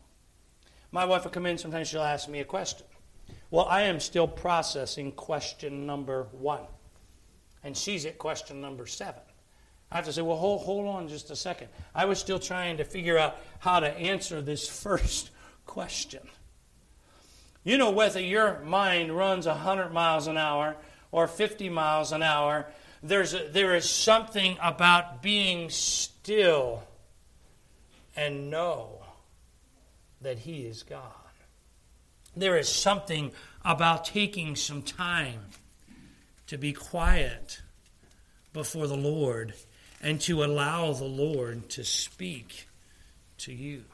My 0.91 1.05
wife 1.05 1.23
will 1.23 1.31
come 1.31 1.45
in 1.45 1.57
sometimes 1.57 1.87
she'll 1.87 2.01
ask 2.01 2.27
me 2.27 2.41
a 2.41 2.45
question. 2.45 2.85
Well, 3.51 3.65
I 3.65 3.83
am 3.83 4.01
still 4.01 4.27
processing 4.27 5.13
question 5.13 5.85
number 5.85 6.27
1. 6.33 6.59
And 7.63 7.75
she's 7.75 8.05
at 8.05 8.17
question 8.17 8.59
number 8.59 8.85
7. 8.85 9.15
I 9.91 9.95
have 9.95 10.05
to 10.05 10.13
say, 10.13 10.21
well, 10.21 10.35
hold, 10.35 10.61
hold 10.63 10.87
on 10.87 11.07
just 11.07 11.31
a 11.31 11.35
second. 11.37 11.69
I 11.93 12.03
was 12.03 12.19
still 12.19 12.37
trying 12.37 12.77
to 12.77 12.83
figure 12.83 13.17
out 13.17 13.37
how 13.59 13.79
to 13.79 13.87
answer 13.87 14.41
this 14.41 14.67
first 14.83 15.31
question. 15.65 16.27
You 17.65 17.79
know, 17.79 17.89
whether 17.89 18.21
your 18.21 18.59
mind 18.59 19.11
runs 19.11 19.47
100 19.47 19.91
miles 19.91 20.27
an 20.27 20.37
hour 20.37 20.77
or 21.11 21.27
50 21.27 21.67
miles 21.69 22.11
an 22.11 22.21
hour, 22.21 22.67
there's 23.01 23.33
a, 23.33 23.49
there 23.49 23.75
is 23.75 23.89
something 23.89 24.55
about 24.61 25.23
being 25.23 25.71
still 25.71 26.83
and 28.15 28.51
know 28.51 29.03
that 30.21 30.37
He 30.37 30.67
is 30.67 30.83
God. 30.83 31.01
There 32.37 32.55
is 32.55 32.69
something 32.69 33.31
about 33.63 34.05
taking 34.05 34.55
some 34.55 34.83
time 34.83 35.39
to 36.45 36.59
be 36.59 36.71
quiet 36.71 37.61
before 38.53 38.85
the 38.85 38.95
Lord 38.95 39.55
and 40.01 40.21
to 40.21 40.43
allow 40.43 40.93
the 40.93 41.05
Lord 41.05 41.67
to 41.71 41.83
speak 41.83 42.67
to 43.39 43.51
you. 43.51 43.85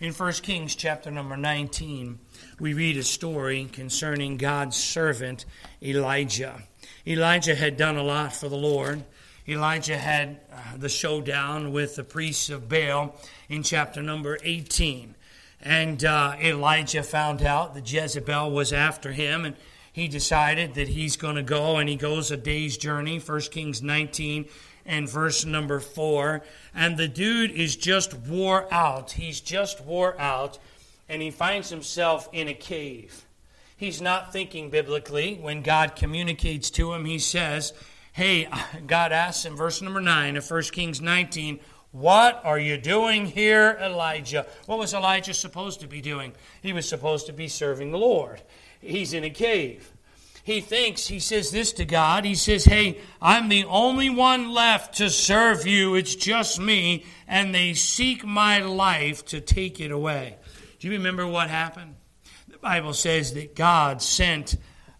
In 0.00 0.12
1 0.12 0.32
Kings 0.34 0.74
chapter 0.74 1.10
number 1.10 1.36
19, 1.36 2.18
we 2.58 2.74
read 2.74 2.96
a 2.96 3.02
story 3.02 3.68
concerning 3.72 4.36
God's 4.36 4.76
servant 4.76 5.44
Elijah. 5.80 6.62
Elijah 7.06 7.54
had 7.54 7.76
done 7.76 7.96
a 7.96 8.02
lot 8.02 8.34
for 8.34 8.48
the 8.48 8.56
Lord. 8.56 9.04
Elijah 9.48 9.96
had 9.96 10.40
uh, 10.52 10.76
the 10.76 10.88
showdown 10.88 11.72
with 11.72 11.96
the 11.96 12.04
priests 12.04 12.50
of 12.50 12.68
Baal 12.68 13.16
in 13.48 13.62
chapter 13.62 14.02
number 14.02 14.38
18. 14.42 15.14
And 15.60 16.04
uh, 16.04 16.36
Elijah 16.40 17.02
found 17.02 17.42
out 17.42 17.74
that 17.74 17.90
Jezebel 17.90 18.50
was 18.50 18.72
after 18.72 19.12
him, 19.12 19.44
and 19.44 19.56
he 19.92 20.08
decided 20.08 20.74
that 20.74 20.88
he's 20.88 21.16
going 21.16 21.36
to 21.36 21.42
go, 21.42 21.76
and 21.76 21.88
he 21.88 21.96
goes 21.96 22.30
a 22.30 22.36
day's 22.36 22.76
journey. 22.76 23.18
1 23.18 23.40
Kings 23.42 23.82
19 23.82 24.46
and 24.86 25.08
verse 25.08 25.44
number 25.44 25.80
four. 25.80 26.42
And 26.74 26.96
the 26.96 27.08
dude 27.08 27.50
is 27.50 27.76
just 27.76 28.14
wore 28.14 28.72
out. 28.72 29.12
He's 29.12 29.40
just 29.40 29.80
wore 29.82 30.18
out, 30.20 30.58
and 31.08 31.22
he 31.22 31.30
finds 31.30 31.70
himself 31.70 32.28
in 32.32 32.48
a 32.48 32.54
cave. 32.54 33.26
He's 33.76 34.00
not 34.00 34.32
thinking 34.32 34.70
biblically. 34.70 35.34
When 35.34 35.62
God 35.62 35.96
communicates 35.96 36.70
to 36.70 36.92
him, 36.92 37.04
he 37.04 37.18
says, 37.18 37.72
Hey, 38.12 38.48
God 38.86 39.12
asks 39.12 39.44
in 39.44 39.56
verse 39.56 39.82
number 39.82 40.00
9 40.00 40.36
of 40.36 40.48
1 40.48 40.62
Kings 40.64 41.00
19, 41.00 41.58
What 41.90 42.40
are 42.44 42.58
you 42.58 42.78
doing 42.78 43.26
here, 43.26 43.76
Elijah? 43.80 44.46
What 44.66 44.78
was 44.78 44.94
Elijah 44.94 45.34
supposed 45.34 45.80
to 45.80 45.88
be 45.88 46.00
doing? 46.00 46.32
He 46.62 46.72
was 46.72 46.88
supposed 46.88 47.26
to 47.26 47.32
be 47.32 47.48
serving 47.48 47.90
the 47.90 47.98
Lord. 47.98 48.40
He's 48.80 49.12
in 49.12 49.24
a 49.24 49.30
cave 49.30 49.92
he 50.42 50.60
thinks, 50.60 51.06
he 51.06 51.20
says 51.20 51.52
this 51.52 51.72
to 51.74 51.84
God. 51.84 52.24
He 52.24 52.34
says, 52.34 52.64
Hey, 52.64 52.98
I'm 53.20 53.48
the 53.48 53.64
only 53.64 54.10
one 54.10 54.50
left 54.50 54.96
to 54.96 55.08
serve 55.08 55.66
you. 55.66 55.94
It's 55.94 56.16
just 56.16 56.58
me. 56.58 57.04
And 57.28 57.54
they 57.54 57.74
seek 57.74 58.24
my 58.24 58.60
life 58.60 59.24
to 59.26 59.40
take 59.40 59.78
it 59.78 59.92
away. 59.92 60.36
Do 60.80 60.88
you 60.88 60.94
remember 60.94 61.26
what 61.26 61.48
happened? 61.48 61.94
The 62.48 62.58
Bible 62.58 62.92
says 62.92 63.34
that 63.34 63.54
God 63.54 64.02
sent 64.02 64.56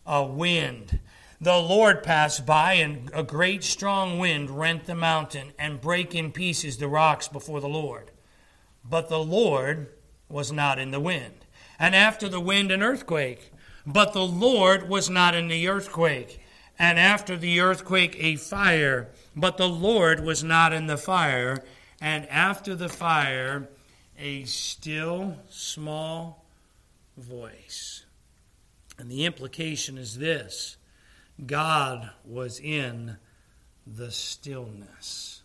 a 0.06 0.24
wind. 0.24 1.00
The 1.40 1.58
Lord 1.58 2.04
passed 2.04 2.46
by, 2.46 2.74
and 2.74 3.10
a 3.12 3.24
great 3.24 3.64
strong 3.64 4.20
wind 4.20 4.48
rent 4.48 4.84
the 4.84 4.94
mountain 4.94 5.52
and 5.58 5.80
break 5.80 6.14
in 6.14 6.30
pieces 6.30 6.76
the 6.76 6.86
rocks 6.86 7.26
before 7.26 7.60
the 7.60 7.68
Lord. 7.68 8.12
But 8.88 9.08
the 9.08 9.18
Lord 9.18 9.88
was 10.28 10.52
not 10.52 10.78
in 10.78 10.92
the 10.92 11.00
wind. 11.00 11.46
And 11.80 11.96
after 11.96 12.28
the 12.28 12.40
wind, 12.40 12.70
an 12.70 12.80
earthquake. 12.80 13.51
But 13.86 14.12
the 14.12 14.26
Lord 14.26 14.88
was 14.88 15.10
not 15.10 15.34
in 15.34 15.48
the 15.48 15.68
earthquake. 15.68 16.40
And 16.78 16.98
after 16.98 17.36
the 17.36 17.60
earthquake, 17.60 18.16
a 18.18 18.36
fire. 18.36 19.08
But 19.36 19.56
the 19.56 19.68
Lord 19.68 20.24
was 20.24 20.42
not 20.42 20.72
in 20.72 20.86
the 20.86 20.96
fire. 20.96 21.62
And 22.00 22.28
after 22.28 22.74
the 22.74 22.88
fire, 22.88 23.68
a 24.18 24.44
still 24.44 25.36
small 25.48 26.44
voice. 27.16 28.04
And 28.98 29.10
the 29.10 29.24
implication 29.24 29.98
is 29.98 30.18
this 30.18 30.76
God 31.44 32.10
was 32.24 32.60
in 32.60 33.16
the 33.86 34.10
stillness. 34.10 35.42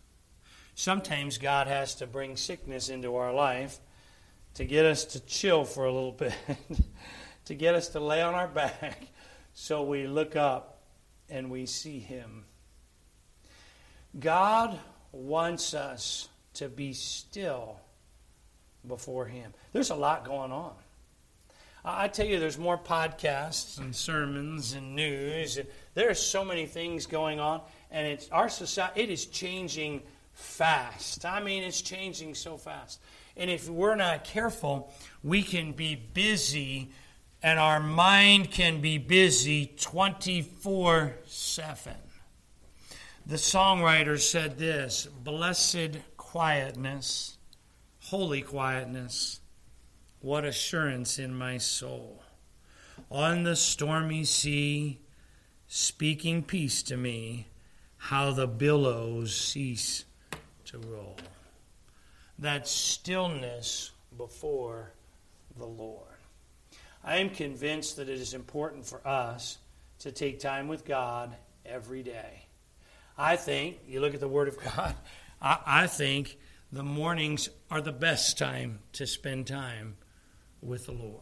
Sometimes 0.75 1.37
God 1.37 1.67
has 1.67 1.95
to 1.95 2.07
bring 2.07 2.37
sickness 2.37 2.89
into 2.89 3.15
our 3.15 3.33
life 3.33 3.79
to 4.53 4.65
get 4.65 4.85
us 4.85 5.05
to 5.05 5.19
chill 5.21 5.63
for 5.63 5.85
a 5.85 5.91
little 5.91 6.11
bit, 6.13 6.33
to 7.47 7.55
get 7.55 7.75
us 7.75 7.89
to 7.89 7.99
lay 7.99 8.21
on 8.21 8.33
our 8.33 8.47
back 8.47 9.07
so 9.53 9.83
we 9.83 10.05
look 10.05 10.35
up 10.35 10.81
and 11.29 11.49
we 11.49 11.65
see 11.65 11.99
Him. 11.99 12.45
God 14.19 14.77
wants 15.11 15.73
us 15.73 16.29
to 16.55 16.69
be 16.69 16.93
still 16.93 17.79
before 18.87 19.25
Him. 19.25 19.53
There's 19.73 19.89
a 19.89 19.95
lot 19.95 20.25
going 20.25 20.51
on. 20.51 20.73
I 21.85 22.09
tell 22.09 22.25
you, 22.25 22.37
there's 22.37 22.57
more 22.57 22.77
podcasts 22.77 23.77
and 23.77 23.95
sermons 23.95 24.73
and 24.73 24.93
news. 24.93 25.57
And 25.57 25.69
there 25.93 26.09
are 26.09 26.15
so 26.15 26.43
many 26.43 26.65
things 26.65 27.05
going 27.05 27.39
on, 27.39 27.61
and 27.91 28.05
it's 28.05 28.29
our 28.29 28.49
society. 28.49 29.03
It 29.03 29.09
is 29.09 29.25
changing 29.25 30.01
fast. 30.33 31.25
I 31.25 31.41
mean, 31.41 31.63
it's 31.63 31.81
changing 31.81 32.35
so 32.35 32.57
fast. 32.57 32.99
And 33.37 33.49
if 33.49 33.69
we're 33.69 33.95
not 33.95 34.25
careful, 34.25 34.91
we 35.23 35.43
can 35.43 35.71
be 35.71 35.95
busy, 35.95 36.89
and 37.41 37.59
our 37.59 37.79
mind 37.79 38.51
can 38.51 38.81
be 38.81 38.97
busy 38.97 39.73
24 39.79 41.17
7. 41.25 41.93
The 43.25 43.35
songwriter 43.35 44.19
said 44.19 44.57
this 44.57 45.05
Blessed 45.05 45.97
quietness, 46.17 47.37
holy 47.99 48.41
quietness 48.41 49.41
what 50.21 50.45
assurance 50.45 51.19
in 51.19 51.33
my 51.33 51.57
soul. 51.57 52.21
On 53.09 53.43
the 53.43 53.55
stormy 53.55 54.23
sea, 54.23 54.99
speaking 55.67 56.43
peace 56.43 56.83
to 56.83 56.97
me, 56.97 57.47
how 57.97 58.31
the 58.31 58.47
billows 58.47 59.35
cease 59.35 60.05
to 60.65 60.79
roll. 60.79 61.17
That 62.39 62.67
stillness 62.67 63.91
before 64.17 64.91
the 65.57 65.65
Lord. 65.65 66.16
I 67.07 67.19
am 67.19 67.29
convinced 67.29 67.95
that 67.95 68.09
it 68.09 68.19
is 68.19 68.33
important 68.33 68.85
for 68.85 68.99
us 69.07 69.57
to 69.99 70.11
take 70.11 70.41
time 70.41 70.67
with 70.67 70.83
God 70.83 71.33
every 71.65 72.03
day. 72.03 72.43
I 73.17 73.37
think, 73.37 73.77
you 73.87 74.01
look 74.01 74.13
at 74.13 74.19
the 74.19 74.27
Word 74.27 74.49
of 74.49 74.61
God, 74.61 74.93
I, 75.41 75.57
I 75.65 75.87
think 75.87 76.37
the 76.69 76.83
mornings 76.83 77.47
are 77.71 77.79
the 77.79 77.93
best 77.93 78.37
time 78.37 78.79
to 78.91 79.07
spend 79.07 79.47
time 79.47 79.95
with 80.61 80.85
the 80.85 80.91
Lord. 80.91 81.21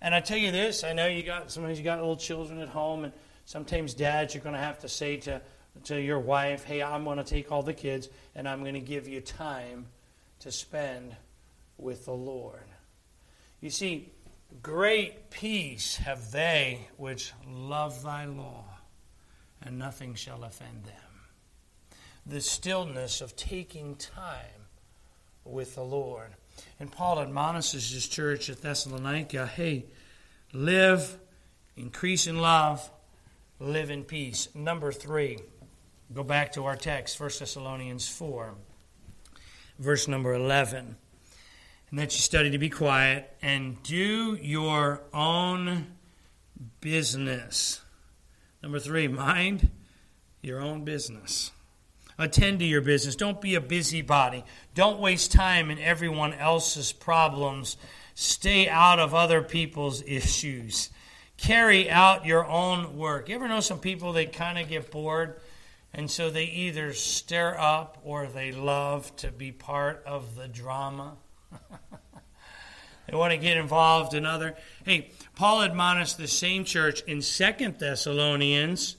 And 0.00 0.14
I 0.14 0.20
tell 0.20 0.38
you 0.38 0.52
this, 0.52 0.84
I 0.84 0.92
know 0.92 1.08
you 1.08 1.24
got 1.24 1.50
sometimes 1.50 1.78
you 1.78 1.84
got 1.84 1.98
little 1.98 2.16
children 2.16 2.60
at 2.60 2.68
home, 2.68 3.02
and 3.02 3.12
sometimes 3.44 3.92
dads 3.92 4.34
you're 4.34 4.44
going 4.44 4.54
to 4.54 4.60
have 4.60 4.78
to 4.78 4.88
say 4.88 5.16
to 5.16 5.42
to 5.84 6.00
your 6.00 6.20
wife, 6.20 6.62
"Hey, 6.62 6.80
I'm 6.80 7.02
going 7.02 7.18
to 7.18 7.24
take 7.24 7.50
all 7.50 7.64
the 7.64 7.74
kids, 7.74 8.08
and 8.36 8.48
I'm 8.48 8.60
going 8.60 8.74
to 8.74 8.80
give 8.80 9.08
you 9.08 9.20
time 9.20 9.86
to 10.40 10.52
spend 10.52 11.16
with 11.76 12.04
the 12.04 12.14
Lord." 12.14 12.68
You 13.60 13.70
see, 13.70 14.12
great 14.62 15.30
peace 15.30 15.96
have 15.96 16.32
they 16.32 16.88
which 16.96 17.32
love 17.48 18.02
Thy 18.02 18.24
law, 18.24 18.64
and 19.62 19.78
nothing 19.78 20.14
shall 20.14 20.44
offend 20.44 20.84
them. 20.84 20.94
The 22.26 22.40
stillness 22.40 23.20
of 23.20 23.36
taking 23.36 23.96
time 23.96 24.66
with 25.44 25.74
the 25.74 25.82
Lord. 25.82 26.30
And 26.80 26.90
Paul 26.90 27.20
admonishes 27.20 27.90
his 27.90 28.08
church 28.08 28.50
at 28.50 28.62
Thessalonica 28.62 29.46
hey, 29.46 29.86
live, 30.52 31.18
increase 31.76 32.26
in 32.26 32.40
love, 32.40 32.90
live 33.60 33.90
in 33.90 34.04
peace. 34.04 34.48
Number 34.54 34.92
three, 34.92 35.38
go 36.14 36.22
back 36.22 36.52
to 36.52 36.64
our 36.64 36.76
text, 36.76 37.18
1 37.20 37.30
Thessalonians 37.38 38.08
4, 38.08 38.54
verse 39.78 40.08
number 40.08 40.34
11. 40.34 40.96
And 41.96 42.02
that 42.02 42.14
you 42.14 42.20
study 42.20 42.50
to 42.50 42.58
be 42.58 42.68
quiet 42.68 43.34
and 43.40 43.82
do 43.82 44.34
your 44.34 45.00
own 45.14 45.86
business. 46.82 47.80
Number 48.62 48.78
three, 48.78 49.08
mind 49.08 49.70
your 50.42 50.60
own 50.60 50.84
business. 50.84 51.52
Attend 52.18 52.58
to 52.58 52.66
your 52.66 52.82
business. 52.82 53.16
Don't 53.16 53.40
be 53.40 53.54
a 53.54 53.62
busybody. 53.62 54.44
Don't 54.74 55.00
waste 55.00 55.32
time 55.32 55.70
in 55.70 55.78
everyone 55.78 56.34
else's 56.34 56.92
problems. 56.92 57.78
Stay 58.14 58.68
out 58.68 58.98
of 58.98 59.14
other 59.14 59.40
people's 59.40 60.02
issues. 60.02 60.90
Carry 61.38 61.88
out 61.88 62.26
your 62.26 62.46
own 62.46 62.98
work. 62.98 63.30
You 63.30 63.36
ever 63.36 63.48
know 63.48 63.60
some 63.60 63.78
people 63.78 64.12
that 64.12 64.34
kind 64.34 64.58
of 64.58 64.68
get 64.68 64.90
bored? 64.90 65.40
And 65.94 66.10
so 66.10 66.28
they 66.28 66.44
either 66.44 66.92
stir 66.92 67.56
up 67.58 67.96
or 68.04 68.26
they 68.26 68.52
love 68.52 69.16
to 69.16 69.32
be 69.32 69.50
part 69.50 70.02
of 70.04 70.36
the 70.36 70.46
drama. 70.46 71.16
they 73.08 73.16
want 73.16 73.32
to 73.32 73.38
get 73.38 73.56
involved 73.56 74.14
in 74.14 74.26
other. 74.26 74.56
Hey, 74.84 75.10
Paul 75.34 75.62
admonished 75.62 76.18
the 76.18 76.28
same 76.28 76.64
church 76.64 77.02
in 77.02 77.22
Second 77.22 77.78
Thessalonians 77.78 78.96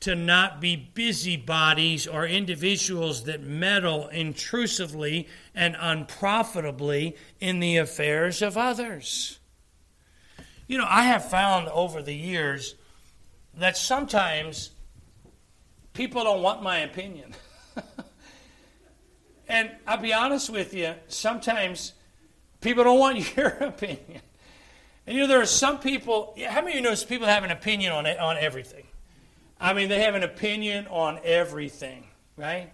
to 0.00 0.14
not 0.14 0.60
be 0.60 0.76
busybodies 0.76 2.06
or 2.06 2.26
individuals 2.26 3.24
that 3.24 3.42
meddle 3.42 4.08
intrusively 4.08 5.26
and 5.54 5.76
unprofitably 5.78 7.16
in 7.40 7.60
the 7.60 7.78
affairs 7.78 8.42
of 8.42 8.56
others. 8.56 9.38
You 10.66 10.78
know, 10.78 10.86
I 10.88 11.04
have 11.04 11.30
found 11.30 11.68
over 11.68 12.02
the 12.02 12.14
years 12.14 12.74
that 13.54 13.76
sometimes 13.76 14.70
people 15.92 16.24
don't 16.24 16.42
want 16.42 16.62
my 16.62 16.78
opinion. 16.78 17.34
and 19.48 19.70
I'll 19.86 19.96
be 19.96 20.12
honest 20.12 20.50
with 20.50 20.74
you, 20.74 20.94
sometimes 21.08 21.94
people 22.60 22.84
don't 22.84 22.98
want 22.98 23.36
your 23.36 23.48
opinion. 23.48 24.20
And 25.06 25.14
you 25.14 25.22
know, 25.22 25.28
there 25.28 25.40
are 25.40 25.46
some 25.46 25.78
people, 25.78 26.34
how 26.48 26.60
many 26.60 26.72
of 26.72 26.76
you 26.76 26.82
know 26.82 26.96
people 27.06 27.26
have 27.26 27.44
an 27.44 27.50
opinion 27.50 27.92
on, 27.92 28.06
on 28.06 28.36
everything? 28.38 28.84
I 29.60 29.72
mean, 29.72 29.88
they 29.88 30.02
have 30.02 30.14
an 30.14 30.22
opinion 30.22 30.86
on 30.88 31.20
everything, 31.24 32.06
right? 32.36 32.70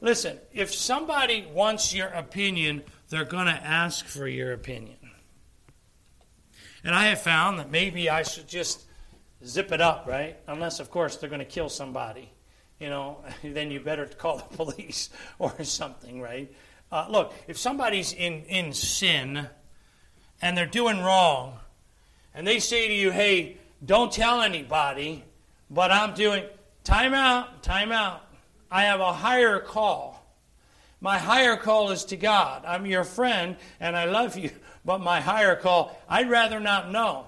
Listen, 0.00 0.38
if 0.52 0.74
somebody 0.74 1.46
wants 1.52 1.94
your 1.94 2.08
opinion, 2.08 2.82
they're 3.08 3.24
going 3.24 3.46
to 3.46 3.52
ask 3.52 4.04
for 4.06 4.26
your 4.26 4.52
opinion. 4.52 4.96
And 6.82 6.94
I 6.94 7.06
have 7.06 7.22
found 7.22 7.58
that 7.58 7.70
maybe 7.70 8.10
I 8.10 8.22
should 8.22 8.48
just 8.48 8.84
zip 9.46 9.72
it 9.72 9.80
up, 9.80 10.06
right? 10.06 10.36
Unless, 10.46 10.80
of 10.80 10.90
course, 10.90 11.16
they're 11.16 11.30
going 11.30 11.38
to 11.38 11.46
kill 11.46 11.68
somebody. 11.68 12.30
You 12.78 12.90
know, 12.90 13.18
then 13.42 13.70
you 13.70 13.80
better 13.80 14.06
call 14.06 14.38
the 14.38 14.42
police 14.56 15.10
or 15.38 15.62
something, 15.64 16.20
right? 16.20 16.52
Uh, 16.90 17.06
look, 17.10 17.34
if 17.48 17.58
somebody's 17.58 18.12
in, 18.12 18.42
in 18.44 18.72
sin 18.72 19.48
and 20.40 20.56
they're 20.56 20.66
doing 20.66 21.00
wrong, 21.00 21.58
and 22.34 22.46
they 22.46 22.58
say 22.58 22.88
to 22.88 22.94
you, 22.94 23.10
hey, 23.10 23.56
don't 23.84 24.12
tell 24.12 24.42
anybody, 24.42 25.24
but 25.70 25.90
I'm 25.90 26.14
doing 26.14 26.44
time 26.82 27.14
out, 27.14 27.62
time 27.62 27.92
out. 27.92 28.22
I 28.70 28.84
have 28.84 29.00
a 29.00 29.12
higher 29.12 29.60
call. 29.60 30.24
My 31.00 31.18
higher 31.18 31.56
call 31.56 31.90
is 31.90 32.04
to 32.06 32.16
God. 32.16 32.64
I'm 32.66 32.86
your 32.86 33.04
friend 33.04 33.56
and 33.78 33.96
I 33.96 34.06
love 34.06 34.36
you, 34.36 34.50
but 34.84 35.00
my 35.00 35.20
higher 35.20 35.54
call, 35.54 36.00
I'd 36.08 36.30
rather 36.30 36.60
not 36.60 36.90
know. 36.90 37.26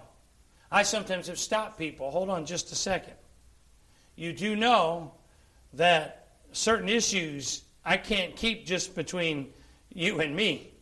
I 0.70 0.82
sometimes 0.82 1.28
have 1.28 1.38
stopped 1.38 1.78
people. 1.78 2.10
Hold 2.10 2.30
on 2.30 2.46
just 2.46 2.72
a 2.72 2.74
second. 2.74 3.14
You 4.16 4.32
do 4.32 4.56
know 4.56 5.12
that 5.74 6.28
certain 6.52 6.88
issues 6.88 7.62
I 7.86 7.96
can't 7.96 8.34
keep 8.34 8.66
just 8.66 8.96
between 8.96 9.52
you 9.94 10.20
and 10.20 10.34
me. 10.34 10.72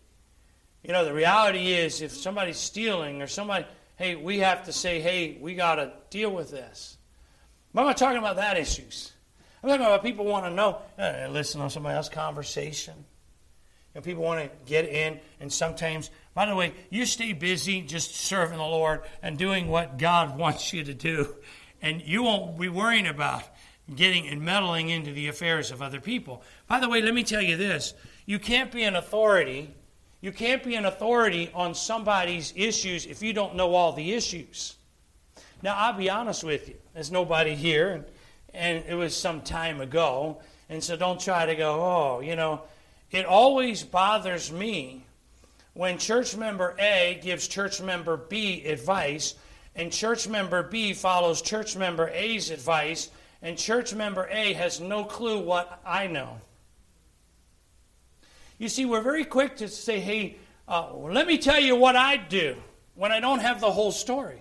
You 0.83 0.93
know, 0.93 1.05
the 1.05 1.13
reality 1.13 1.73
is 1.73 2.01
if 2.01 2.13
somebody's 2.13 2.57
stealing 2.57 3.21
or 3.21 3.27
somebody, 3.27 3.67
hey, 3.97 4.17
we 4.17 4.39
have 4.39 4.65
to 4.65 4.73
say, 4.73 5.01
hey, 5.01 5.37
we 5.39 5.55
got 5.55 5.75
to 5.75 5.93
deal 6.09 6.31
with 6.31 6.51
this. 6.51 6.97
But 7.75 7.83
I'm 7.83 7.87
not 7.89 7.99
talking 7.99 8.19
about 8.19 8.37
that 8.37 8.57
issues. 8.57 9.13
I'm 9.63 9.69
talking 9.69 9.85
about 9.85 10.03
people 10.03 10.25
want 10.25 10.47
to 10.47 10.51
know, 10.51 10.81
uh, 10.99 11.29
listen 11.31 11.61
on 11.61 11.69
somebody 11.69 11.95
else's 11.95 12.13
conversation. 12.13 12.95
You 12.97 14.01
know, 14.01 14.01
people 14.01 14.23
want 14.23 14.41
to 14.41 14.51
get 14.65 14.87
in, 14.87 15.21
and 15.41 15.53
sometimes, 15.53 16.11
by 16.33 16.47
the 16.47 16.57
way, 16.57 16.73
you 16.89 17.05
stay 17.05 17.35
busy 17.35 17.83
just 17.83 18.15
serving 18.15 18.57
the 18.57 18.65
Lord 18.65 19.03
and 19.23 19.37
doing 19.37 19.69
what 19.69 19.99
God 19.99 20.39
wants 20.39 20.73
you 20.73 20.85
to 20.85 20.95
do, 20.95 21.35
and 21.83 22.01
you 22.01 22.23
won't 22.23 22.59
be 22.59 22.71
worrying 22.71 23.07
about 23.07 23.43
getting 23.95 24.27
and 24.29 24.41
meddling 24.41 24.89
into 24.89 25.13
the 25.13 25.29
affairs 25.29 25.71
of 25.71 25.83
other 25.83 26.01
people. 26.01 26.43
By 26.69 26.81
the 26.81 26.89
way, 26.89 27.03
let 27.03 27.15
me 27.15 27.23
tell 27.23 27.43
you 27.43 27.57
this 27.57 27.95
you 28.27 28.39
can't 28.39 28.73
be 28.73 28.85
an 28.85 28.97
authority. 28.97 29.75
You 30.21 30.33
can't 30.33 30.65
be 30.65 30.75
an 30.75 30.87
authority 30.87 31.51
on 31.55 31.75
somebody's 31.75 32.55
issues 32.57 33.05
if 33.05 33.23
you 33.23 33.35
don't 33.35 33.57
know 33.57 33.75
all 33.75 33.93
the 33.93 34.15
issues. 34.15 34.77
Now, 35.63 35.75
I'll 35.77 35.93
be 35.93 36.09
honest 36.09 36.43
with 36.43 36.69
you. 36.69 36.77
There's 36.95 37.11
nobody 37.11 37.55
here, 37.55 38.07
and, 38.55 38.85
it 38.89 38.95
was 38.95 39.15
some 39.15 39.43
time 39.43 39.83
ago. 39.83 40.39
And 40.71 40.83
so 40.83 40.97
don't 40.97 41.21
try 41.21 41.45
to 41.45 41.55
go, 41.55 41.75
oh, 41.75 42.21
you 42.21 42.37
know, 42.37 42.63
it 43.11 43.27
always 43.27 43.83
bothers 43.83 44.51
me 44.51 45.05
when 45.75 45.99
church 45.99 46.37
member 46.37 46.75
A 46.79 47.21
gives 47.23 47.47
church 47.49 47.81
member 47.81 48.17
B 48.17 48.65
advice, 48.65 49.35
and 49.77 49.93
church 49.93 50.29
member 50.29 50.63
B 50.63 50.95
follows 50.95 51.43
church 51.43 51.77
member 51.77 52.09
A's 52.09 52.51
advice, 52.51 53.11
and 53.45 53.59
church 53.59 53.95
member 53.95 54.27
A 54.31 54.55
has 54.55 54.81
no 54.81 55.05
clue 55.05 55.39
what 55.39 55.81
I 55.87 56.07
know. 56.07 56.39
You 58.59 58.71
see, 58.71 58.87
we're 58.87 59.03
very 59.03 59.25
quick 59.25 59.57
to 59.57 59.69
say, 59.69 60.01
hey, 60.01 60.39
uh, 60.67 60.95
let 60.95 61.27
me 61.27 61.37
tell 61.37 61.61
you 61.61 61.77
what 61.77 61.95
I 61.95 62.17
do 62.17 62.57
when 62.95 63.13
I 63.13 63.21
don't 63.21 63.41
have 63.41 63.61
the 63.61 63.71
whole 63.71 63.93
story. 63.93 64.41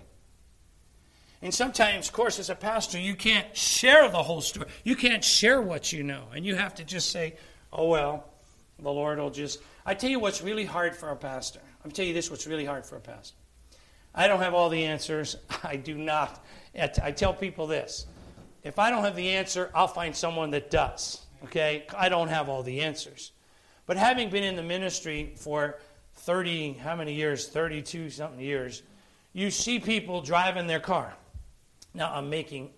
And 1.41 1.53
sometimes, 1.53 2.07
of 2.07 2.13
course, 2.13 2.39
as 2.39 2.49
a 2.49 2.55
pastor, 2.55 2.97
you 2.97 3.15
can't 3.15 3.55
share 3.55 4.07
the 4.07 4.23
whole 4.23 4.39
story. 4.39 4.67
You 4.85 4.95
can't 4.95 5.23
share 5.23 5.61
what 5.61 5.91
you 5.91 6.01
know. 6.01 6.23
And 6.33 6.45
you 6.45 6.55
have 6.55 6.73
to 6.75 6.85
just 6.85 7.11
say, 7.11 7.35
oh, 7.73 7.89
well, 7.89 8.23
the 8.79 8.89
Lord 8.89 9.19
will 9.19 9.29
just. 9.29 9.59
I 9.85 9.95
tell 9.95 10.09
you 10.09 10.19
what's 10.19 10.41
really 10.41 10.63
hard 10.63 10.95
for 10.95 11.09
a 11.09 11.15
pastor. 11.17 11.59
I'm 11.83 11.91
tell 11.91 12.05
you 12.05 12.13
this 12.13 12.31
what's 12.31 12.47
really 12.47 12.63
hard 12.63 12.85
for 12.85 12.95
a 12.95 13.01
pastor. 13.01 13.35
I 14.15 14.29
don't 14.29 14.39
have 14.39 14.53
all 14.53 14.69
the 14.69 14.85
answers. 14.85 15.35
I 15.63 15.75
do 15.75 15.95
not. 15.95 16.41
I 16.79 17.11
tell 17.11 17.33
people 17.33 17.67
this 17.67 18.07
if 18.63 18.80
I 18.80 18.89
don't 18.89 19.04
have 19.04 19.15
the 19.15 19.30
answer, 19.30 19.69
I'll 19.73 19.88
find 19.88 20.15
someone 20.15 20.52
that 20.52 20.71
does. 20.71 21.26
Okay? 21.45 21.86
I 21.97 22.10
don't 22.10 22.30
have 22.30 22.49
all 22.49 22.63
the 22.63 22.82
answers. 22.82 23.32
But 23.86 23.97
having 23.97 24.30
been 24.30 24.43
in 24.43 24.56
the 24.56 24.63
ministry 24.63 25.34
for 25.36 25.80
30, 26.15 26.73
how 26.73 26.95
many 26.95 27.13
years? 27.13 27.49
32 27.49 28.10
something 28.10 28.39
years, 28.39 28.84
you 29.34 29.52
see 29.52 29.80
people 29.80 30.21
driving 30.21 30.67
their 30.67 30.80
car. 30.80 31.13
Now, 31.93 32.13
I'm 32.13 32.30
making 32.30 32.71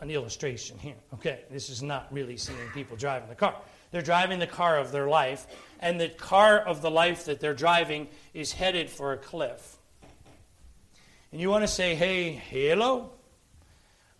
an 0.00 0.10
illustration 0.10 0.78
here. 0.78 0.96
Okay, 1.14 1.40
this 1.50 1.70
is 1.70 1.82
not 1.82 2.12
really 2.12 2.36
seeing 2.36 2.58
people 2.74 2.96
driving 2.96 3.28
the 3.28 3.34
car. 3.34 3.54
They're 3.90 4.02
driving 4.02 4.40
the 4.40 4.46
car 4.46 4.78
of 4.78 4.90
their 4.90 5.06
life, 5.06 5.46
and 5.78 6.00
the 6.00 6.08
car 6.08 6.58
of 6.58 6.82
the 6.82 6.90
life 6.90 7.26
that 7.26 7.38
they're 7.38 7.54
driving 7.54 8.08
is 8.34 8.52
headed 8.52 8.90
for 8.90 9.12
a 9.12 9.16
cliff. 9.16 9.76
And 11.30 11.40
you 11.40 11.48
want 11.48 11.62
to 11.62 11.68
say, 11.68 11.94
hey, 11.94 12.32
hello? 12.32 13.12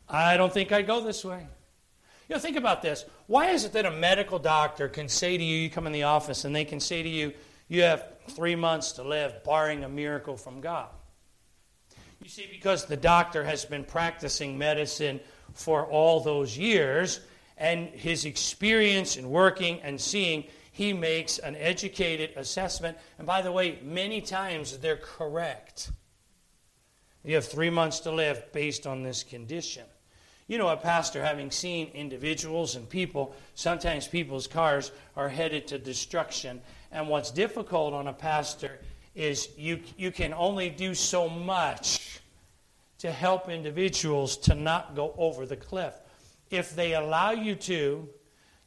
I 0.08 0.36
don't 0.36 0.52
think 0.52 0.72
I'd 0.72 0.86
go 0.86 1.00
this 1.00 1.24
way. 1.24 1.46
You 2.28 2.34
know, 2.34 2.40
think 2.40 2.56
about 2.56 2.82
this. 2.82 3.04
Why 3.26 3.50
is 3.50 3.64
it 3.64 3.72
that 3.72 3.84
a 3.84 3.90
medical 3.90 4.38
doctor 4.38 4.88
can 4.88 5.08
say 5.08 5.36
to 5.36 5.44
you, 5.44 5.58
you 5.58 5.70
come 5.70 5.86
in 5.86 5.92
the 5.92 6.04
office, 6.04 6.44
and 6.44 6.54
they 6.54 6.64
can 6.64 6.80
say 6.80 7.02
to 7.02 7.08
you, 7.08 7.32
you 7.68 7.82
have 7.82 8.06
three 8.30 8.54
months 8.54 8.92
to 8.92 9.02
live, 9.02 9.44
barring 9.44 9.84
a 9.84 9.88
miracle 9.88 10.36
from 10.36 10.60
God? 10.60 10.88
You 12.22 12.30
see, 12.30 12.48
because 12.50 12.86
the 12.86 12.96
doctor 12.96 13.44
has 13.44 13.66
been 13.66 13.84
practicing 13.84 14.56
medicine 14.56 15.20
for 15.52 15.84
all 15.84 16.20
those 16.20 16.56
years, 16.56 17.20
and 17.58 17.88
his 17.88 18.24
experience 18.24 19.16
in 19.16 19.28
working 19.28 19.80
and 19.82 20.00
seeing, 20.00 20.44
he 20.72 20.92
makes 20.92 21.38
an 21.38 21.54
educated 21.56 22.30
assessment. 22.36 22.96
And 23.18 23.26
by 23.26 23.42
the 23.42 23.52
way, 23.52 23.78
many 23.82 24.20
times 24.22 24.78
they're 24.78 24.96
correct. 24.96 25.90
You 27.22 27.34
have 27.36 27.44
three 27.44 27.70
months 27.70 28.00
to 28.00 28.10
live 28.10 28.52
based 28.52 28.86
on 28.86 29.02
this 29.02 29.22
condition. 29.22 29.84
You 30.46 30.58
know, 30.58 30.68
a 30.68 30.76
pastor, 30.76 31.22
having 31.22 31.50
seen 31.50 31.90
individuals 31.94 32.76
and 32.76 32.88
people, 32.88 33.34
sometimes 33.54 34.06
people's 34.06 34.46
cars 34.46 34.92
are 35.16 35.28
headed 35.28 35.66
to 35.68 35.78
destruction. 35.78 36.60
And 36.92 37.08
what's 37.08 37.30
difficult 37.30 37.94
on 37.94 38.06
a 38.08 38.12
pastor 38.12 38.78
is 39.14 39.48
you, 39.56 39.80
you 39.96 40.10
can 40.10 40.34
only 40.34 40.68
do 40.68 40.94
so 40.94 41.28
much 41.28 42.20
to 42.98 43.10
help 43.10 43.48
individuals 43.48 44.36
to 44.38 44.54
not 44.54 44.94
go 44.94 45.14
over 45.16 45.46
the 45.46 45.56
cliff. 45.56 45.94
If 46.50 46.74
they 46.74 46.94
allow 46.94 47.30
you 47.30 47.54
to, 47.54 48.08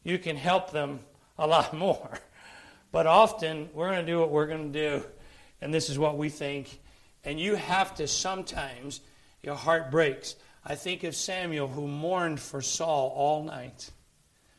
you 0.03 0.17
can 0.17 0.35
help 0.35 0.71
them 0.71 0.99
a 1.37 1.45
lot 1.45 1.73
more. 1.77 2.19
But 2.91 3.05
often, 3.05 3.69
we're 3.73 3.91
going 3.91 4.05
to 4.05 4.11
do 4.11 4.19
what 4.19 4.31
we're 4.31 4.47
going 4.47 4.71
to 4.71 4.79
do, 4.99 5.05
and 5.61 5.73
this 5.73 5.89
is 5.89 5.99
what 5.99 6.17
we 6.17 6.29
think. 6.29 6.79
And 7.23 7.39
you 7.39 7.55
have 7.55 7.93
to 7.95 8.07
sometimes, 8.07 9.01
your 9.43 9.55
heart 9.55 9.91
breaks. 9.91 10.35
I 10.69 10.75
think 10.75 11.05
of 11.05 11.15
Samuel 11.15 11.69
who 11.69 11.87
mourned 11.87 12.41
for 12.41 12.61
Saul 12.61 13.13
all 13.15 13.41
night 13.41 13.89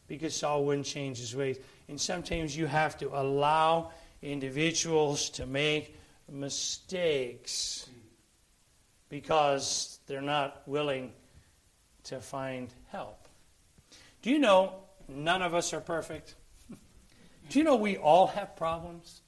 because 0.07 0.35
Saul 0.35 0.65
wouldn't 0.65 0.87
change 0.87 1.19
his 1.19 1.37
ways. 1.37 1.59
And 1.87 2.01
sometimes 2.01 2.57
you 2.57 2.65
have 2.65 2.97
to 2.99 3.11
allow 3.13 3.91
individuals 4.23 5.29
to 5.31 5.45
make 5.45 5.95
mistakes 6.33 7.91
because 9.11 9.99
they're 10.07 10.23
not 10.23 10.63
willing 10.67 11.13
to 12.05 12.21
find 12.21 12.73
help. 12.91 13.29
Do 14.23 14.31
you 14.31 14.39
know 14.39 14.77
none 15.09 15.43
of 15.43 15.53
us 15.53 15.75
are 15.75 15.81
perfect? 15.81 16.37
Do 17.51 17.59
you 17.59 17.65
know 17.67 17.77
we 17.77 17.99
all 17.99 18.29
have 18.29 18.57
problems? 18.57 19.21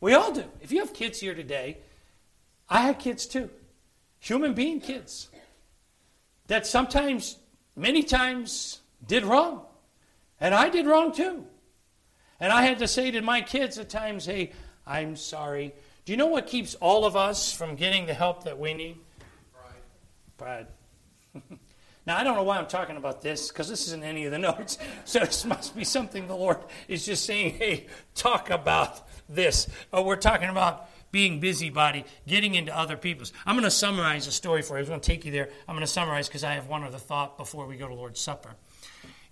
We 0.00 0.14
all 0.14 0.32
do. 0.32 0.44
If 0.60 0.70
you 0.70 0.78
have 0.78 0.94
kids 0.94 1.18
here 1.18 1.34
today, 1.34 1.78
I 2.68 2.82
have 2.82 3.00
kids 3.00 3.26
too. 3.26 3.50
Human 4.20 4.54
being 4.54 4.80
kids 4.80 5.30
that 6.48 6.66
sometimes, 6.66 7.38
many 7.74 8.02
times, 8.02 8.80
did 9.06 9.24
wrong. 9.24 9.62
And 10.40 10.54
I 10.54 10.68
did 10.68 10.86
wrong 10.86 11.12
too. 11.12 11.46
And 12.38 12.52
I 12.52 12.62
had 12.62 12.78
to 12.80 12.88
say 12.88 13.10
to 13.12 13.22
my 13.22 13.40
kids 13.40 13.78
at 13.78 13.88
times, 13.88 14.26
hey, 14.26 14.52
I'm 14.86 15.16
sorry. 15.16 15.74
Do 16.04 16.12
you 16.12 16.16
know 16.16 16.26
what 16.26 16.46
keeps 16.46 16.74
all 16.76 17.04
of 17.04 17.16
us 17.16 17.52
from 17.52 17.74
getting 17.74 18.06
the 18.06 18.14
help 18.14 18.44
that 18.44 18.58
we 18.58 18.74
need? 18.74 18.98
Pride. 20.36 20.66
Pride. 21.34 21.58
now, 22.06 22.16
I 22.16 22.22
don't 22.22 22.36
know 22.36 22.42
why 22.42 22.58
I'm 22.58 22.66
talking 22.66 22.96
about 22.96 23.22
this, 23.22 23.48
because 23.48 23.68
this 23.68 23.86
isn't 23.86 24.04
any 24.04 24.26
of 24.26 24.32
the 24.32 24.38
notes. 24.50 24.78
So 25.04 25.20
this 25.20 25.44
must 25.44 25.74
be 25.74 25.84
something 25.84 26.28
the 26.28 26.36
Lord 26.36 26.58
is 26.88 27.06
just 27.06 27.24
saying, 27.24 27.54
hey, 27.54 27.86
talk 28.14 28.50
about 28.50 29.08
this. 29.28 29.66
Oh, 29.92 30.02
we're 30.02 30.16
talking 30.16 30.50
about 30.50 30.88
being 31.12 31.40
busybody, 31.40 32.04
getting 32.26 32.54
into 32.54 32.76
other 32.76 32.96
people's. 32.96 33.32
I'm 33.44 33.54
going 33.54 33.64
to 33.64 33.70
summarize 33.70 34.26
a 34.26 34.32
story 34.32 34.62
for 34.62 34.76
you. 34.76 34.82
I'm 34.82 34.88
going 34.88 35.00
to 35.00 35.06
take 35.06 35.24
you 35.24 35.32
there. 35.32 35.48
I'm 35.66 35.74
going 35.74 35.86
to 35.86 35.92
summarize 35.92 36.28
because 36.28 36.44
I 36.44 36.54
have 36.54 36.68
one 36.68 36.82
other 36.82 36.98
thought 36.98 37.38
before 37.38 37.66
we 37.66 37.76
go 37.76 37.88
to 37.88 37.94
Lord's 37.94 38.20
Supper. 38.20 38.54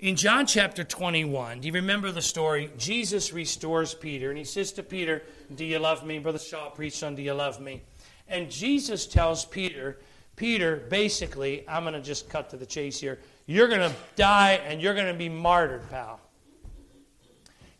In 0.00 0.16
John 0.16 0.46
chapter 0.46 0.84
21, 0.84 1.60
do 1.60 1.68
you 1.68 1.72
remember 1.72 2.10
the 2.10 2.20
story? 2.20 2.70
Jesus 2.76 3.32
restores 3.32 3.94
Peter, 3.94 4.28
and 4.28 4.36
he 4.36 4.44
says 4.44 4.72
to 4.72 4.82
Peter, 4.82 5.22
Do 5.54 5.64
you 5.64 5.78
love 5.78 6.04
me? 6.04 6.18
Brother 6.18 6.38
Shaw 6.38 6.68
preached 6.70 7.02
on 7.02 7.14
Do 7.14 7.22
you 7.22 7.32
love 7.32 7.60
me? 7.60 7.82
And 8.28 8.50
Jesus 8.50 9.06
tells 9.06 9.44
Peter, 9.44 9.98
Peter, 10.36 10.76
basically, 10.88 11.64
I'm 11.68 11.84
going 11.84 11.94
to 11.94 12.00
just 12.00 12.28
cut 12.28 12.50
to 12.50 12.56
the 12.56 12.66
chase 12.66 12.98
here. 12.98 13.20
You're 13.46 13.68
going 13.68 13.88
to 13.88 13.94
die 14.16 14.60
and 14.66 14.80
you're 14.80 14.94
going 14.94 15.12
to 15.12 15.18
be 15.18 15.28
martyred, 15.28 15.88
pal. 15.90 16.20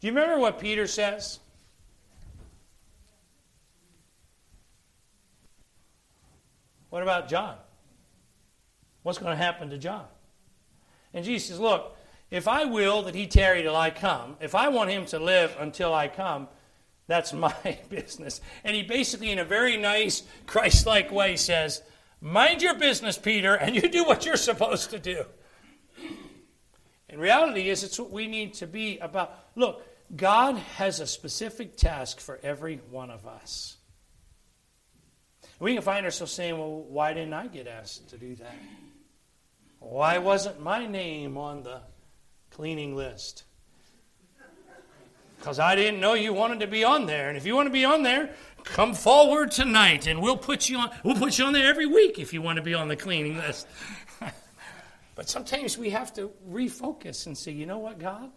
Do 0.01 0.07
you 0.07 0.13
remember 0.13 0.39
what 0.39 0.59
Peter 0.59 0.87
says? 0.87 1.41
What 6.95 7.03
about 7.03 7.29
John? 7.29 7.57
What's 9.03 9.19
going 9.19 9.37
to 9.37 9.45
happen 9.45 9.69
to 9.71 9.79
John? 9.79 10.05
And 11.13 11.25
Jesus 11.25 11.49
says, 11.49 11.59
Look, 11.59 11.97
if 12.31 12.47
I 12.47 12.67
will 12.67 13.03
that 13.03 13.17
he 13.17 13.27
tarry 13.27 13.63
till 13.63 13.75
I 13.75 13.91
come, 13.91 14.37
if 14.41 14.55
I 14.55 14.69
want 14.69 14.91
him 14.91 15.05
to 15.07 15.19
live 15.19 15.57
until 15.59 15.93
I 15.93 16.07
come, 16.07 16.47
that's 17.09 17.33
my 17.33 17.53
business. 17.89 18.41
And 18.63 18.77
he 18.77 18.85
basically, 18.85 19.33
in 19.33 19.41
a 19.41 19.45
very 19.45 19.77
nice, 19.77 20.23
Christ 20.47 20.87
like 20.87 21.11
way, 21.11 21.35
says, 21.35 21.83
Mind 22.21 22.63
your 22.63 22.79
business, 22.79 23.19
Peter, 23.19 23.57
and 23.57 23.75
you 23.75 23.89
do 23.89 24.05
what 24.05 24.25
you're 24.25 24.37
supposed 24.37 24.91
to 24.91 25.01
do. 25.01 25.25
And 27.09 27.21
reality 27.21 27.71
is 27.71 27.83
it's 27.83 27.99
what 27.99 28.13
we 28.13 28.29
need 28.29 28.55
to 28.55 28.69
be 28.69 28.99
about. 28.99 29.37
Look, 29.57 29.85
God 30.15 30.59
has 30.77 31.01
a 31.01 31.09
specific 31.09 31.77
task 31.77 32.21
for 32.21 32.39
every 32.45 32.77
one 32.93 33.11
of 33.11 33.27
us. 33.27 33.74
We 35.61 35.75
can 35.75 35.83
find 35.83 36.05
ourselves 36.05 36.33
saying, 36.33 36.59
well, 36.59 36.83
why 36.83 37.15
didn't 37.15 37.33
I 37.33 37.47
get 37.47 37.67
asked 37.67 38.09
to 38.11 38.19
do 38.19 38.35
that? 38.37 38.57
Why 39.79 40.19
wasn't 40.19 40.61
my 40.61 40.87
name 40.87 41.37
on 41.37 41.63
the 41.63 41.81
cleaning 42.51 42.97
list? 42.97 43.45
Because 45.39 45.59
I 45.59 45.75
didn't 45.75 46.01
know 46.01 46.15
you 46.15 46.33
wanted 46.33 46.61
to 46.61 46.67
be 46.67 46.85
on 46.85 47.07
there. 47.07 47.29
And 47.29 47.37
if 47.37 47.45
you 47.45 47.55
want 47.55 47.67
to 47.67 47.73
be 47.73 47.85
on 47.85 48.03
there, 48.03 48.31
come 48.65 48.95
forward 48.95 49.51
tonight 49.51 50.07
and 50.07 50.23
we'll 50.23 50.39
put 50.39 50.71
you 50.71 50.79
on 50.79 50.91
we'll 51.05 51.17
put 51.17 51.39
you 51.39 51.45
on 51.45 51.53
there 51.53 51.69
every 51.69 51.85
week 51.85 52.19
if 52.19 52.33
you 52.33 52.41
want 52.41 52.57
to 52.57 52.63
be 52.63 52.73
on 52.73 52.89
the 52.89 52.97
cleaning 52.97 53.37
list. 53.37 53.67
but 55.15 55.29
sometimes 55.29 55.77
we 55.77 55.91
have 55.91 56.15
to 56.15 56.31
refocus 56.49 57.27
and 57.27 57.37
say, 57.37 57.53
you 57.53 57.67
know 57.67 57.79
what, 57.79 57.99
God? 57.99 58.31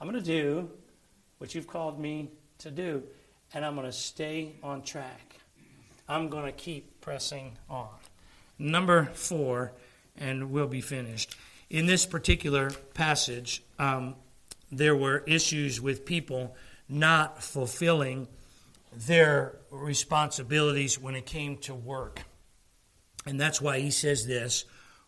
I'm 0.00 0.08
going 0.08 0.22
to 0.22 0.26
do 0.26 0.70
what 1.38 1.54
you've 1.54 1.66
called 1.66 2.00
me 2.00 2.30
to 2.58 2.70
do, 2.70 3.02
and 3.52 3.64
I'm 3.64 3.74
going 3.74 3.86
to 3.86 3.92
stay 3.92 4.56
on 4.62 4.82
track. 4.82 5.25
I'm 6.08 6.28
going 6.28 6.44
to 6.44 6.52
keep 6.52 7.00
pressing 7.00 7.58
on. 7.68 7.88
Number 8.58 9.06
four, 9.14 9.72
and 10.16 10.50
we'll 10.50 10.68
be 10.68 10.80
finished. 10.80 11.36
In 11.68 11.86
this 11.86 12.06
particular 12.06 12.70
passage, 12.94 13.62
um, 13.78 14.14
there 14.70 14.96
were 14.96 15.24
issues 15.26 15.80
with 15.80 16.06
people 16.06 16.56
not 16.88 17.42
fulfilling 17.42 18.28
their 18.92 19.56
responsibilities 19.70 20.98
when 20.98 21.14
it 21.14 21.26
came 21.26 21.58
to 21.58 21.74
work. 21.74 22.22
And 23.26 23.40
that's 23.40 23.60
why 23.60 23.80
he 23.80 23.90
says 23.90 24.26
this 24.26 24.64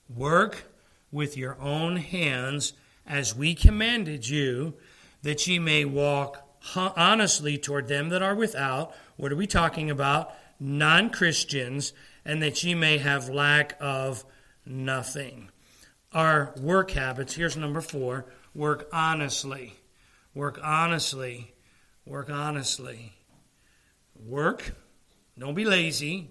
work 0.08 0.64
with 1.12 1.36
your 1.36 1.60
own 1.60 1.96
hands 1.96 2.72
as 3.06 3.34
we 3.34 3.54
commanded 3.54 4.28
you, 4.28 4.74
that 5.22 5.46
ye 5.46 5.58
may 5.58 5.84
walk 5.84 6.44
honestly 6.76 7.56
toward 7.56 7.88
them 7.88 8.10
that 8.10 8.22
are 8.22 8.34
without. 8.34 8.94
What 9.16 9.32
are 9.32 9.36
we 9.36 9.46
talking 9.46 9.90
about? 9.90 10.34
Non 10.60 11.10
Christians, 11.10 11.92
and 12.24 12.42
that 12.42 12.62
ye 12.64 12.74
may 12.74 12.98
have 12.98 13.28
lack 13.28 13.76
of 13.80 14.24
nothing. 14.66 15.50
Our 16.12 16.54
work 16.60 16.90
habits, 16.92 17.34
here's 17.34 17.56
number 17.56 17.80
four 17.80 18.26
work 18.54 18.88
honestly. 18.92 19.74
Work 20.34 20.58
honestly. 20.62 21.54
Work 22.06 22.30
honestly. 22.30 23.12
Work, 24.26 24.74
don't 25.38 25.54
be 25.54 25.64
lazy, 25.64 26.30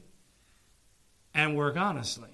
and 1.33 1.55
work 1.55 1.77
honestly. 1.77 2.29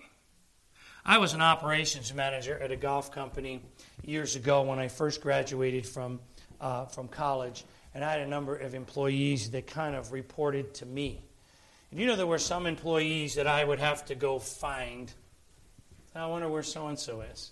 I 1.05 1.17
was 1.17 1.33
an 1.33 1.41
operations 1.41 2.13
manager 2.13 2.57
at 2.57 2.71
a 2.71 2.77
golf 2.77 3.11
company 3.11 3.61
years 4.03 4.35
ago 4.35 4.61
when 4.61 4.79
I 4.79 4.87
first 4.87 5.21
graduated 5.21 5.85
from, 5.85 6.21
uh, 6.61 6.85
from 6.85 7.09
college, 7.09 7.65
and 7.93 8.03
I 8.03 8.11
had 8.11 8.21
a 8.21 8.27
number 8.27 8.55
of 8.55 8.73
employees 8.73 9.51
that 9.51 9.67
kind 9.67 9.95
of 9.95 10.11
reported 10.13 10.73
to 10.75 10.85
me. 10.85 11.21
And 11.93 12.01
you 12.01 12.07
know, 12.07 12.15
there 12.15 12.25
were 12.25 12.39
some 12.39 12.65
employees 12.65 13.35
that 13.35 13.45
I 13.45 13.63
would 13.63 13.77
have 13.77 14.03
to 14.05 14.15
go 14.15 14.39
find. 14.39 15.13
I 16.15 16.25
wonder 16.25 16.49
where 16.49 16.63
so 16.63 16.87
and 16.87 16.97
so 16.97 17.21
is. 17.21 17.51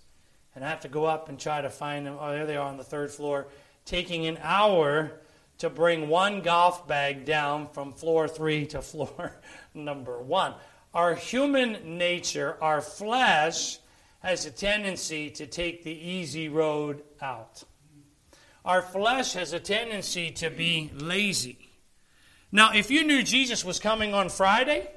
And 0.55 0.65
I 0.65 0.69
have 0.69 0.79
to 0.79 0.87
go 0.87 1.05
up 1.05 1.29
and 1.29 1.39
try 1.39 1.61
to 1.61 1.69
find 1.69 2.07
them. 2.07 2.17
Oh, 2.19 2.31
there 2.31 2.47
they 2.47 2.57
are 2.57 2.67
on 2.67 2.77
the 2.77 2.83
third 2.83 3.11
floor, 3.11 3.49
taking 3.85 4.25
an 4.25 4.39
hour 4.41 5.11
to 5.59 5.69
bring 5.69 6.09
one 6.09 6.41
golf 6.41 6.87
bag 6.87 7.23
down 7.23 7.67
from 7.67 7.93
floor 7.93 8.27
three 8.27 8.65
to 8.65 8.81
floor 8.81 9.39
number 9.75 10.19
one 10.19 10.55
our 10.91 11.13
human 11.13 11.99
nature, 11.99 12.57
our 12.61 12.81
flesh, 12.81 13.77
has 14.21 14.47
a 14.47 14.51
tendency 14.51 15.29
to 15.29 15.45
take 15.45 15.83
the 15.83 15.93
easy 15.93 16.49
road 16.49 17.03
out. 17.21 17.63
Our 18.65 18.81
flesh 18.81 19.33
has 19.33 19.53
a 19.53 19.59
tendency 19.59 20.31
to 20.31 20.49
be 20.49 20.89
lazy. 20.95 21.70
Now, 22.51 22.71
if 22.73 22.91
you 22.91 23.05
knew 23.05 23.23
Jesus 23.23 23.63
was 23.63 23.79
coming 23.79 24.13
on 24.13 24.29
Friday, 24.29 24.89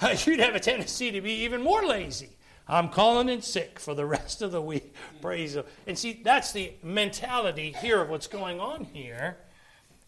you'd 0.24 0.40
have 0.40 0.54
a 0.54 0.60
tendency 0.60 1.10
to 1.10 1.20
be 1.20 1.44
even 1.44 1.62
more 1.62 1.84
lazy. 1.84 2.30
I'm 2.68 2.88
calling 2.88 3.28
in 3.28 3.42
sick 3.42 3.78
for 3.78 3.94
the 3.94 4.06
rest 4.18 4.42
of 4.42 4.52
the 4.52 4.62
week. 4.62 4.94
Praise 5.20 5.56
Him. 5.56 5.64
And 5.86 5.98
see, 5.98 6.20
that's 6.22 6.52
the 6.52 6.72
mentality 6.82 7.74
here 7.80 8.00
of 8.00 8.08
what's 8.08 8.26
going 8.26 8.60
on 8.60 8.84
here. 8.84 9.36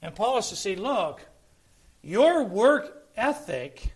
And 0.01 0.15
Paul 0.15 0.39
is 0.39 0.49
to 0.51 0.57
say, 0.57 0.77
look, 0.77 1.27
your 2.03 2.45
work 2.45 3.09
ethic 3.17 3.93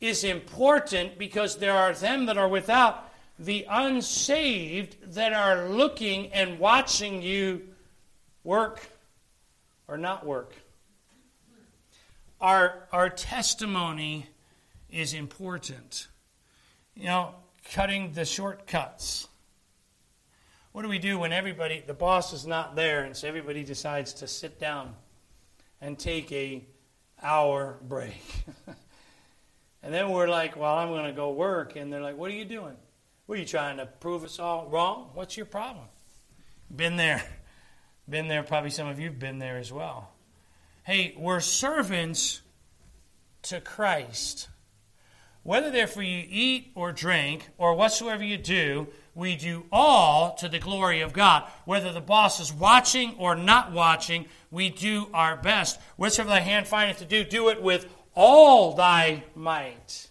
is 0.00 0.24
important 0.24 1.18
because 1.18 1.56
there 1.56 1.76
are 1.76 1.94
them 1.94 2.26
that 2.26 2.36
are 2.36 2.48
without, 2.48 3.08
the 3.38 3.64
unsaved 3.70 5.14
that 5.14 5.32
are 5.32 5.68
looking 5.68 6.26
and 6.32 6.58
watching 6.58 7.22
you 7.22 7.62
work 8.44 8.86
or 9.88 9.96
not 9.96 10.26
work. 10.26 10.54
Our, 12.42 12.86
our 12.92 13.08
testimony 13.08 14.26
is 14.90 15.14
important. 15.14 16.08
You 16.94 17.04
know, 17.04 17.34
cutting 17.72 18.12
the 18.12 18.26
shortcuts. 18.26 19.26
What 20.72 20.82
do 20.82 20.88
we 20.88 20.98
do 20.98 21.18
when 21.18 21.32
everybody, 21.32 21.82
the 21.86 21.94
boss 21.94 22.34
is 22.34 22.46
not 22.46 22.76
there, 22.76 23.04
and 23.04 23.16
so 23.16 23.28
everybody 23.28 23.64
decides 23.64 24.12
to 24.14 24.28
sit 24.28 24.60
down 24.60 24.94
and 25.80 25.98
take 25.98 26.30
a 26.32 26.66
hour 27.22 27.78
break? 27.88 28.22
And 29.82 29.92
then 29.92 30.10
we're 30.10 30.28
like, 30.28 30.56
well, 30.56 30.76
I'm 30.76 30.88
going 30.88 31.06
to 31.06 31.12
go 31.12 31.32
work. 31.32 31.76
And 31.76 31.92
they're 31.92 32.00
like, 32.00 32.16
what 32.16 32.30
are 32.30 32.34
you 32.34 32.44
doing? 32.44 32.76
What 33.26 33.36
are 33.36 33.40
you 33.40 33.46
trying 33.46 33.78
to 33.78 33.86
prove 33.86 34.24
us 34.24 34.38
all 34.38 34.68
wrong? 34.68 35.10
What's 35.14 35.36
your 35.36 35.46
problem? 35.46 35.86
Been 36.74 36.96
there. 36.96 37.22
Been 38.08 38.28
there. 38.28 38.42
Probably 38.42 38.70
some 38.70 38.86
of 38.86 39.00
you 39.00 39.06
have 39.06 39.18
been 39.18 39.38
there 39.38 39.58
as 39.58 39.72
well. 39.72 40.11
Hey, 40.84 41.14
we're 41.16 41.38
servants 41.38 42.40
to 43.42 43.60
Christ. 43.60 44.48
Whether 45.44 45.70
therefore 45.70 46.02
you 46.02 46.24
eat 46.28 46.72
or 46.74 46.90
drink 46.90 47.50
or 47.56 47.76
whatsoever 47.76 48.24
you 48.24 48.36
do, 48.36 48.88
we 49.14 49.36
do 49.36 49.64
all 49.70 50.34
to 50.36 50.48
the 50.48 50.58
glory 50.58 51.00
of 51.00 51.12
God. 51.12 51.48
Whether 51.66 51.92
the 51.92 52.00
boss 52.00 52.40
is 52.40 52.52
watching 52.52 53.14
or 53.16 53.36
not 53.36 53.70
watching, 53.70 54.26
we 54.50 54.70
do 54.70 55.06
our 55.14 55.36
best. 55.36 55.80
Whatsoever 55.96 56.30
thy 56.30 56.40
hand 56.40 56.66
findeth 56.66 56.98
to 56.98 57.04
do, 57.04 57.22
do 57.22 57.50
it 57.50 57.62
with 57.62 57.86
all 58.16 58.74
thy 58.74 59.22
might. 59.36 60.10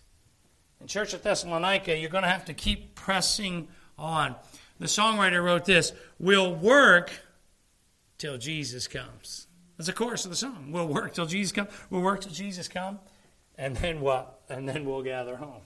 In 0.79 0.87
Church 0.87 1.13
of 1.13 1.21
Thessalonica, 1.21 1.97
you're 1.97 2.09
going 2.09 2.23
to 2.23 2.29
have 2.29 2.45
to 2.45 2.53
keep 2.53 2.95
pressing 2.95 3.67
on. 3.97 4.35
The 4.79 4.85
songwriter 4.85 5.43
wrote 5.43 5.65
this 5.65 5.91
We'll 6.17 6.55
work 6.55 7.11
till 8.17 8.37
Jesus 8.37 8.87
comes. 8.87 9.47
That's 9.81 9.87
the 9.87 9.93
chorus 9.93 10.25
of 10.25 10.29
the 10.29 10.37
song. 10.37 10.67
We'll 10.71 10.87
work 10.87 11.15
till 11.15 11.25
Jesus 11.25 11.51
come. 11.51 11.67
We'll 11.89 12.03
work 12.03 12.21
till 12.21 12.31
Jesus 12.31 12.67
come, 12.67 12.99
And 13.57 13.75
then 13.75 13.99
what? 13.99 14.41
And 14.47 14.69
then 14.69 14.85
we'll 14.85 15.01
gather 15.01 15.35
home. 15.35 15.63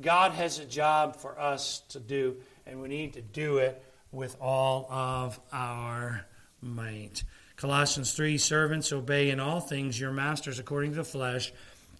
God 0.00 0.32
has 0.32 0.58
a 0.58 0.64
job 0.64 1.16
for 1.16 1.38
us 1.38 1.80
to 1.90 2.00
do, 2.00 2.36
and 2.64 2.80
we 2.80 2.88
need 2.88 3.12
to 3.12 3.20
do 3.20 3.58
it 3.58 3.84
with 4.12 4.34
all 4.40 4.90
of 4.90 5.38
our 5.52 6.24
might. 6.62 7.22
Colossians 7.56 8.14
3 8.14 8.38
Servants, 8.38 8.94
obey 8.94 9.28
in 9.28 9.40
all 9.40 9.60
things 9.60 10.00
your 10.00 10.10
masters 10.10 10.58
according 10.58 10.92
to 10.92 10.96
the 10.96 11.04
flesh, 11.04 11.52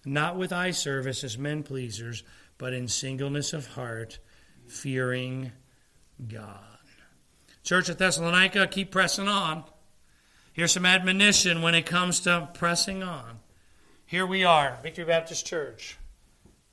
not 0.07 0.39
with 0.39 0.51
eye 0.51 0.71
service 0.71 1.25
as 1.25 1.37
men 1.37 1.63
pleasers, 1.63 2.25
but 2.57 2.73
in 2.73 2.89
singleness 2.89 3.53
of 3.53 3.67
heart, 3.67 4.19
fearing 4.67 5.53
God. 6.27 6.57
Church 7.65 7.91
of 7.91 7.99
Thessalonica, 7.99 8.67
keep 8.69 8.91
pressing 8.91 9.29
on. 9.29 9.65
Here's 10.59 10.73
some 10.73 10.87
admonition 10.87 11.63
when 11.63 11.77
it 11.77 11.87
comes 11.87 12.19
to 12.23 12.49
pressing 12.53 13.05
on. 13.05 13.39
Here 14.07 14.27
we 14.27 14.43
are, 14.43 14.77
Victory 14.83 15.05
Baptist 15.05 15.47
Church. 15.47 15.97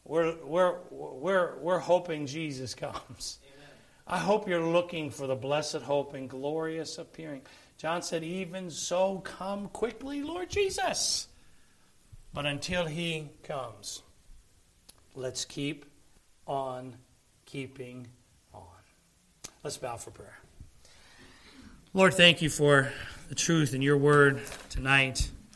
We're, 0.03 0.43
we're, 0.43 0.77
we're, 0.89 1.59
we're 1.59 1.77
hoping 1.77 2.25
Jesus 2.25 2.73
comes. 2.73 3.37
Amen. 3.45 3.69
I 4.07 4.17
hope 4.17 4.49
you're 4.49 4.65
looking 4.65 5.11
for 5.11 5.27
the 5.27 5.35
blessed 5.35 5.83
hope 5.83 6.15
and 6.15 6.27
glorious 6.27 6.97
appearing. 6.97 7.43
John 7.77 8.01
said, 8.01 8.23
Even 8.23 8.71
so, 8.71 9.19
come 9.19 9.67
quickly, 9.67 10.23
Lord 10.23 10.49
Jesus. 10.49 11.27
But 12.33 12.47
until 12.47 12.87
he 12.87 13.29
comes, 13.43 14.01
let's 15.13 15.45
keep 15.45 15.85
on 16.47 16.95
keeping 17.45 18.07
on. 18.51 18.63
Let's 19.63 19.77
bow 19.77 19.97
for 19.97 20.09
prayer. 20.09 20.39
Lord, 21.93 22.15
thank 22.15 22.41
you 22.41 22.49
for 22.49 22.91
the 23.29 23.35
truth 23.35 23.73
in 23.73 23.81
your 23.81 23.97
word 23.97 24.41
tonight. 24.69 25.31